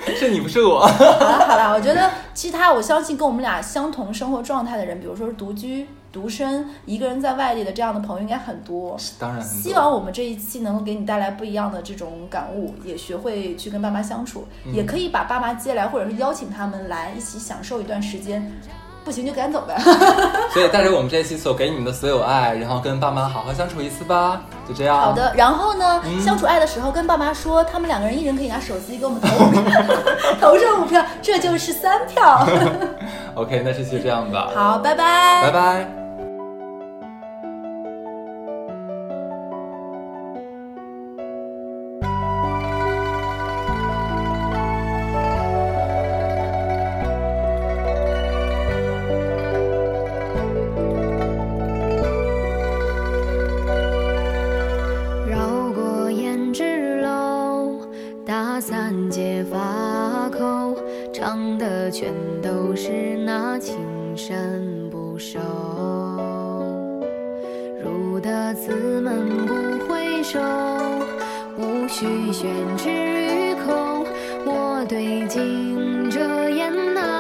[0.20, 0.86] 是你不是我。
[0.86, 8.97] 好了好了，我觉得其他我相信跟我们俩相同生活状态的人，比如说是独居、独身、一个人在外地的这样的朋友应该很多。
[9.18, 9.41] 当然。
[9.41, 18.51] 希望我们这一期能够给你带来不一样的这种感悟，也学会去跟爸妈相处，也可以把爸妈接来，或者是邀请他们来一起享受一段时间。
[19.10, 19.76] 不行就赶走呗。
[20.53, 24.39] 所以带着我们这一期所给你们的所有爱，然后跟爸妈好好相处一次吧。
[24.68, 24.95] 就这样。
[25.01, 29.82] 好的，然后呢，相处爱的时候跟爸妈说，他们两个人一人可以拿手机给我们投五票，
[30.39, 32.45] 投上五票，这就是三票。
[33.34, 34.51] OK，那这期就这样吧。
[34.53, 35.41] 好，拜拜。
[35.41, 35.99] 拜拜。
[72.78, 74.05] 之于空，
[74.45, 77.18] 我对镜遮掩那、